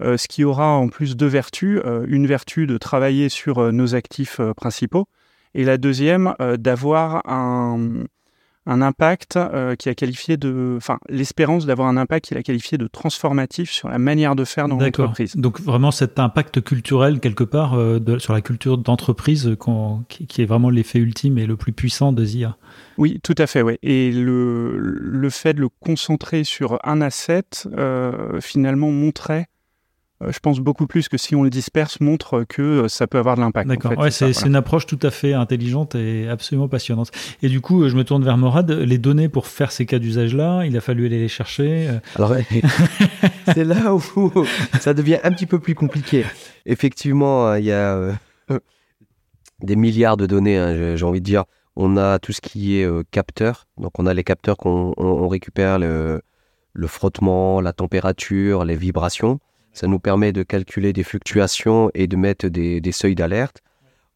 ce 0.00 0.28
qui 0.28 0.44
aura 0.44 0.72
en 0.76 0.88
plus 0.88 1.16
deux 1.16 1.26
vertus. 1.26 1.80
une 2.06 2.26
vertu 2.26 2.66
de 2.66 2.78
travailler 2.78 3.28
sur 3.28 3.72
nos 3.72 3.94
actifs 3.94 4.40
principaux 4.56 5.08
et 5.54 5.64
la 5.64 5.78
deuxième 5.78 6.34
d'avoir 6.58 7.22
un, 7.26 8.04
un 8.66 8.82
impact 8.82 9.36
euh, 9.36 9.76
qui 9.76 9.88
a 9.88 9.94
qualifié 9.94 10.36
de, 10.36 10.74
enfin, 10.76 10.98
l'espérance 11.08 11.66
d'avoir 11.66 11.88
un 11.88 11.96
impact 11.96 12.26
qu'il 12.26 12.36
a 12.36 12.42
qualifié 12.42 12.78
de 12.78 12.86
transformatif 12.86 13.70
sur 13.70 13.88
la 13.88 13.98
manière 13.98 14.36
de 14.36 14.44
faire 14.44 14.68
dans 14.68 14.78
l'entreprise. 14.78 15.36
Donc 15.36 15.60
vraiment 15.60 15.90
cet 15.90 16.18
impact 16.18 16.60
culturel 16.60 17.20
quelque 17.20 17.44
part 17.44 17.74
euh, 17.74 18.18
sur 18.18 18.32
la 18.32 18.40
culture 18.40 18.78
d'entreprise 18.78 19.56
qui, 20.08 20.42
est 20.42 20.46
vraiment 20.46 20.70
l'effet 20.70 20.98
ultime 20.98 21.38
et 21.38 21.46
le 21.46 21.56
plus 21.56 21.72
puissant 21.72 22.12
de 22.12 22.24
ZIA. 22.24 22.56
Oui, 22.98 23.20
tout 23.22 23.34
à 23.38 23.46
fait, 23.46 23.62
oui. 23.62 23.76
Et 23.82 24.10
le, 24.10 24.76
le 24.78 25.30
fait 25.30 25.54
de 25.54 25.60
le 25.60 25.68
concentrer 25.68 26.44
sur 26.44 26.78
un 26.84 27.00
asset, 27.00 27.44
euh, 27.66 28.40
finalement, 28.40 28.90
montrait 28.90 29.46
euh, 29.46 29.55
je 30.24 30.38
pense 30.38 30.60
beaucoup 30.60 30.86
plus 30.86 31.08
que 31.08 31.18
si 31.18 31.34
on 31.34 31.42
le 31.42 31.50
disperse, 31.50 32.00
montre 32.00 32.44
que 32.48 32.62
euh, 32.62 32.88
ça 32.88 33.06
peut 33.06 33.18
avoir 33.18 33.36
de 33.36 33.42
l'impact. 33.42 33.68
D'accord, 33.68 33.98
ouais, 33.98 34.10
c'est 34.10 34.32
une 34.46 34.56
approche 34.56 34.86
tout 34.86 34.98
à 35.02 35.10
fait 35.10 35.34
intelligente 35.34 35.94
et 35.94 36.28
absolument 36.28 36.68
passionnante. 36.68 37.10
Et 37.42 37.48
du 37.48 37.60
coup, 37.60 37.86
je 37.88 37.94
me 37.94 38.02
tourne 38.02 38.24
vers 38.24 38.38
Morad. 38.38 38.70
Les 38.70 38.96
données 38.96 39.28
pour 39.28 39.46
faire 39.46 39.72
ces 39.72 39.84
cas 39.84 39.98
d'usage-là, 39.98 40.64
il 40.64 40.76
a 40.76 40.80
fallu 40.80 41.06
aller 41.06 41.18
les 41.18 41.28
chercher. 41.28 41.88
Euh. 41.88 41.98
Alors, 42.16 42.34
c'est 43.54 43.64
là 43.64 43.94
où 43.94 44.00
ça 44.80 44.94
devient 44.94 45.18
un 45.22 45.32
petit 45.32 45.46
peu 45.46 45.58
plus 45.58 45.74
compliqué. 45.74 46.24
Effectivement, 46.64 47.54
il 47.54 47.64
y 47.64 47.72
a 47.72 48.18
des 49.62 49.76
milliards 49.76 50.16
de 50.16 50.26
données, 50.26 50.56
hein, 50.56 50.96
j'ai 50.96 51.04
envie 51.04 51.20
de 51.20 51.26
dire. 51.26 51.44
On 51.78 51.98
a 51.98 52.18
tout 52.18 52.32
ce 52.32 52.40
qui 52.40 52.78
est 52.78 52.88
capteur. 53.10 53.66
Donc, 53.76 53.98
on 53.98 54.06
a 54.06 54.14
les 54.14 54.24
capteurs 54.24 54.56
qu'on 54.56 55.28
récupère, 55.28 55.78
le, 55.78 56.22
le 56.72 56.86
frottement, 56.86 57.60
la 57.60 57.74
température, 57.74 58.64
les 58.64 58.76
vibrations. 58.76 59.40
Ça 59.76 59.88
nous 59.88 59.98
permet 59.98 60.32
de 60.32 60.42
calculer 60.42 60.94
des 60.94 61.02
fluctuations 61.02 61.90
et 61.92 62.06
de 62.06 62.16
mettre 62.16 62.48
des, 62.48 62.92
seuils 62.92 63.14
d'alerte. 63.14 63.60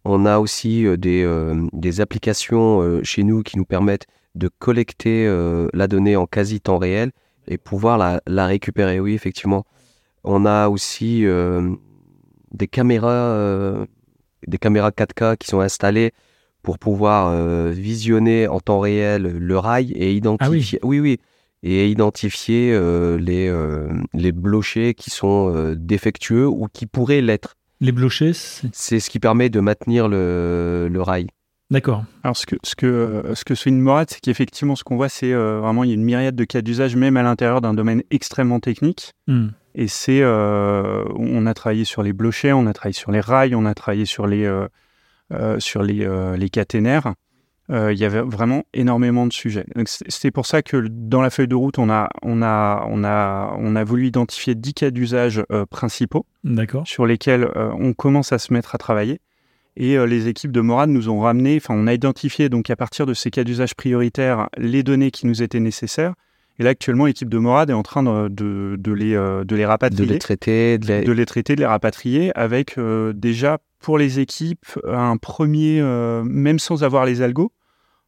On 0.06 0.24
a 0.24 0.38
aussi 0.38 0.86
euh, 0.86 0.96
des, 0.96 1.22
euh, 1.22 1.68
des, 1.74 2.00
applications 2.00 2.80
euh, 2.80 3.02
chez 3.02 3.24
nous 3.24 3.42
qui 3.42 3.58
nous 3.58 3.66
permettent 3.66 4.06
de 4.34 4.48
collecter 4.48 5.26
la 5.74 5.86
donnée 5.86 6.16
en 6.16 6.24
quasi 6.24 6.62
temps 6.62 6.78
réel 6.78 7.10
et 7.46 7.58
pouvoir 7.58 7.98
la, 7.98 8.22
la 8.26 8.46
récupérer. 8.46 9.00
Oui, 9.00 9.12
effectivement. 9.12 9.66
On 10.24 10.46
a 10.46 10.68
aussi 10.68 11.26
des 12.52 12.68
caméras, 12.68 13.86
des 14.46 14.58
caméras 14.58 14.90
4K 14.90 15.36
qui 15.36 15.48
sont 15.48 15.60
installées 15.60 16.12
pour 16.62 16.78
pouvoir 16.78 17.34
visionner 17.72 18.46
en 18.46 18.60
temps 18.60 18.78
réel 18.78 19.22
le 19.24 19.58
rail 19.58 19.90
et 19.96 20.14
identifier. 20.14 20.78
Ah 20.80 20.86
oui. 20.86 21.00
oui, 21.00 21.00
oui 21.00 21.20
et 21.62 21.88
identifier 21.88 22.72
euh, 22.72 23.18
les, 23.18 23.48
euh, 23.48 23.88
les 24.14 24.32
blochers 24.32 24.94
qui 24.94 25.10
sont 25.10 25.52
euh, 25.54 25.74
défectueux 25.76 26.46
ou 26.46 26.68
qui 26.72 26.86
pourraient 26.86 27.20
l'être. 27.20 27.56
Les 27.80 27.92
blochers 27.92 28.32
C'est 28.72 29.00
ce 29.00 29.10
qui 29.10 29.18
permet 29.18 29.48
de 29.48 29.60
maintenir 29.60 30.08
le, 30.08 30.88
le 30.90 31.02
rail. 31.02 31.28
D'accord. 31.70 32.04
Alors, 32.24 32.36
ce 32.36 32.46
que, 32.46 32.56
ce 32.62 32.74
que, 32.74 33.32
ce 33.34 33.44
que 33.44 33.54
souligne 33.54 33.78
Morat, 33.78 34.04
c'est 34.08 34.20
qu'effectivement, 34.20 34.74
ce 34.74 34.82
qu'on 34.82 34.96
voit, 34.96 35.08
c'est 35.08 35.32
vraiment, 35.32 35.84
il 35.84 35.88
y 35.88 35.92
a 35.92 35.94
une 35.94 36.04
myriade 36.04 36.34
de 36.34 36.44
cas 36.44 36.62
d'usage, 36.62 36.96
même 36.96 37.16
à 37.16 37.22
l'intérieur 37.22 37.60
d'un 37.60 37.74
domaine 37.74 38.02
extrêmement 38.10 38.58
technique. 38.58 39.12
Hmm. 39.28 39.48
Et 39.76 39.86
c'est, 39.86 40.22
on 40.24 41.46
a 41.46 41.54
travaillé 41.54 41.84
sur 41.84 42.02
les 42.02 42.12
blochers, 42.12 42.52
on 42.52 42.66
a 42.66 42.72
travaillé 42.72 42.92
sur 42.92 43.12
les 43.12 43.20
rails, 43.20 43.54
on 43.54 43.66
a 43.66 43.74
travaillé 43.74 44.04
sur 44.04 44.26
les, 44.26 44.50
sur 45.58 45.84
les, 45.84 46.34
les 46.36 46.50
caténaires. 46.50 47.14
Euh, 47.70 47.92
il 47.92 47.98
y 47.98 48.04
avait 48.04 48.20
vraiment 48.20 48.64
énormément 48.74 49.26
de 49.26 49.32
sujets. 49.32 49.64
C'est 49.86 50.32
pour 50.32 50.46
ça 50.46 50.62
que 50.62 50.88
dans 50.88 51.20
la 51.20 51.30
feuille 51.30 51.46
de 51.46 51.54
route, 51.54 51.78
on 51.78 51.88
a, 51.88 52.08
on 52.22 52.42
a, 52.42 52.84
on 52.88 53.04
a, 53.04 53.54
on 53.58 53.76
a 53.76 53.84
voulu 53.84 54.08
identifier 54.08 54.56
10 54.56 54.74
cas 54.74 54.90
d'usage 54.90 55.44
euh, 55.52 55.66
principaux 55.66 56.26
sur 56.84 57.06
lesquels 57.06 57.44
euh, 57.56 57.70
on 57.78 57.92
commence 57.92 58.32
à 58.32 58.38
se 58.38 58.52
mettre 58.52 58.74
à 58.74 58.78
travailler. 58.78 59.20
Et 59.76 59.96
les 60.04 60.26
équipes 60.26 60.50
de 60.50 60.60
Morad 60.60 60.90
nous 60.90 61.08
ont 61.08 61.20
ramené, 61.20 61.56
enfin, 61.56 61.74
on 61.74 61.86
a 61.86 61.94
identifié 61.94 62.48
donc 62.48 62.68
à 62.68 62.76
partir 62.76 63.06
de 63.06 63.14
ces 63.14 63.30
cas 63.30 63.44
d'usage 63.44 63.74
prioritaires 63.74 64.48
les 64.58 64.82
données 64.82 65.12
qui 65.12 65.26
nous 65.26 65.42
étaient 65.42 65.60
nécessaires. 65.60 66.14
Et 66.58 66.64
là, 66.64 66.70
actuellement, 66.70 67.06
l'équipe 67.06 67.28
de 67.28 67.38
Morad 67.38 67.70
est 67.70 67.74
en 67.74 67.84
train 67.84 68.02
de, 68.02 68.28
de, 68.28 68.76
de 68.76 68.92
les, 68.92 69.14
de 69.14 69.56
les 69.56 69.64
rapatrier. 69.64 70.06
De 70.06 70.12
les 70.12 70.18
traiter. 70.18 70.76
De 70.76 70.86
les, 70.86 71.04
de 71.04 71.12
les 71.12 71.24
traiter, 71.24 71.54
de 71.54 71.60
les 71.60 71.66
rapatrier 71.66 72.36
avec 72.36 72.76
déjà 73.14 73.58
pour 73.78 73.96
les 73.96 74.18
équipes 74.18 74.66
un 74.86 75.16
premier, 75.16 75.80
même 76.24 76.58
sans 76.58 76.82
avoir 76.82 77.06
les 77.06 77.22
algos, 77.22 77.52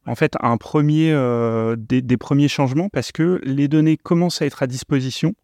en 0.07 0.15
fait 0.15 0.35
un 0.41 0.57
premier, 0.57 1.13
euh, 1.13 1.77
des, 1.79 2.17
premiers 2.17 2.49
changements 2.49 2.89
parce 2.89 3.13
que 3.13 3.41
les 3.45 3.69
données 3.69 3.97
commencent 3.97 4.43
à 4.43 4.47
être 4.47 4.63
à 4.63 4.67
disposition 4.67 5.35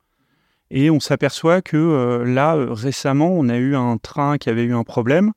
et 0.71 0.91
on 0.91 1.01
s'aperçoit 1.01 1.63
que 1.63 1.77
euh, 1.77 2.25
là, 2.25 2.57
euh, 2.57 2.73
récemment, 2.73 3.31
on 3.31 3.49
a 3.49 3.57
eu 3.57 3.75
un 3.75 3.97
train 3.97 4.37
qui 4.37 4.51
avait 4.51 4.65
eu 4.65 4.75
un 4.75 4.85
problème. 4.85 5.33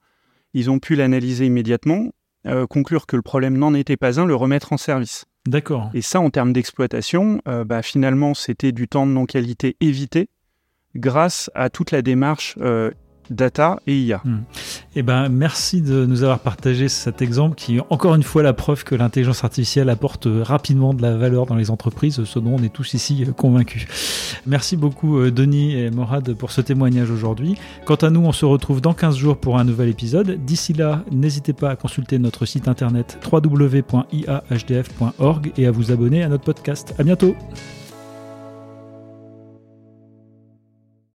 Ils 0.53 0.69
ont 0.69 0.79
pu 0.79 0.95
l'analyser 0.95 1.45
immédiatement, 1.45 2.09
conclure 2.69 3.05
que 3.05 3.15
le 3.15 3.21
problème 3.21 3.57
n'en 3.57 3.73
était 3.73 3.95
pas 3.95 4.19
un, 4.19 4.25
le 4.25 4.35
remettre 4.35 4.73
en 4.73 4.77
service. 4.77 5.25
D'accord. 5.45 5.89
Et 5.93 6.01
ça, 6.01 6.19
en 6.19 6.29
termes 6.29 6.51
d'exploitation, 6.51 7.39
bah, 7.45 7.81
finalement, 7.81 8.33
c'était 8.33 8.73
du 8.73 8.89
temps 8.89 9.07
de 9.07 9.13
non-qualité 9.13 9.77
évité 9.79 10.27
grâce 10.95 11.49
à 11.55 11.69
toute 11.69 11.91
la 11.91 12.01
démarche 12.01 12.57
data 13.29 13.79
et 13.87 13.97
IA. 13.97 14.21
Hmm. 14.23 14.39
Eh 14.95 15.03
ben, 15.03 15.29
merci 15.29 15.81
de 15.81 16.05
nous 16.05 16.23
avoir 16.23 16.39
partagé 16.39 16.89
cet 16.89 17.21
exemple 17.21 17.55
qui 17.55 17.77
est 17.77 17.81
encore 17.89 18.15
une 18.15 18.23
fois 18.23 18.43
la 18.43 18.53
preuve 18.53 18.83
que 18.83 18.95
l'intelligence 18.95 19.43
artificielle 19.43 19.89
apporte 19.89 20.27
rapidement 20.29 20.93
de 20.93 21.01
la 21.01 21.15
valeur 21.15 21.45
dans 21.45 21.55
les 21.55 21.71
entreprises, 21.71 22.23
ce 22.23 22.39
dont 22.39 22.55
on 22.59 22.63
est 22.63 22.73
tous 22.73 22.93
ici 22.93 23.25
convaincus. 23.37 23.87
Merci 24.45 24.75
beaucoup 24.77 25.19
euh, 25.19 25.31
Denis 25.31 25.75
et 25.75 25.89
Morad 25.91 26.33
pour 26.33 26.51
ce 26.51 26.61
témoignage 26.61 27.09
aujourd'hui. 27.09 27.55
Quant 27.85 27.95
à 27.95 28.09
nous, 28.09 28.21
on 28.21 28.31
se 28.31 28.45
retrouve 28.45 28.81
dans 28.81 28.93
15 28.93 29.15
jours 29.15 29.37
pour 29.37 29.57
un 29.57 29.63
nouvel 29.63 29.89
épisode. 29.89 30.43
D'ici 30.45 30.73
là, 30.73 31.03
n'hésitez 31.11 31.53
pas 31.53 31.69
à 31.71 31.75
consulter 31.75 32.19
notre 32.19 32.45
site 32.45 32.67
internet 32.67 33.17
www.iahdf.org 33.31 33.91
et 35.57 35.65
à 35.67 35.71
vous 35.71 35.91
abonner 35.91 36.23
à 36.23 36.29
notre 36.29 36.43
podcast. 36.43 36.93
À 36.99 37.03
bientôt. 37.03 37.35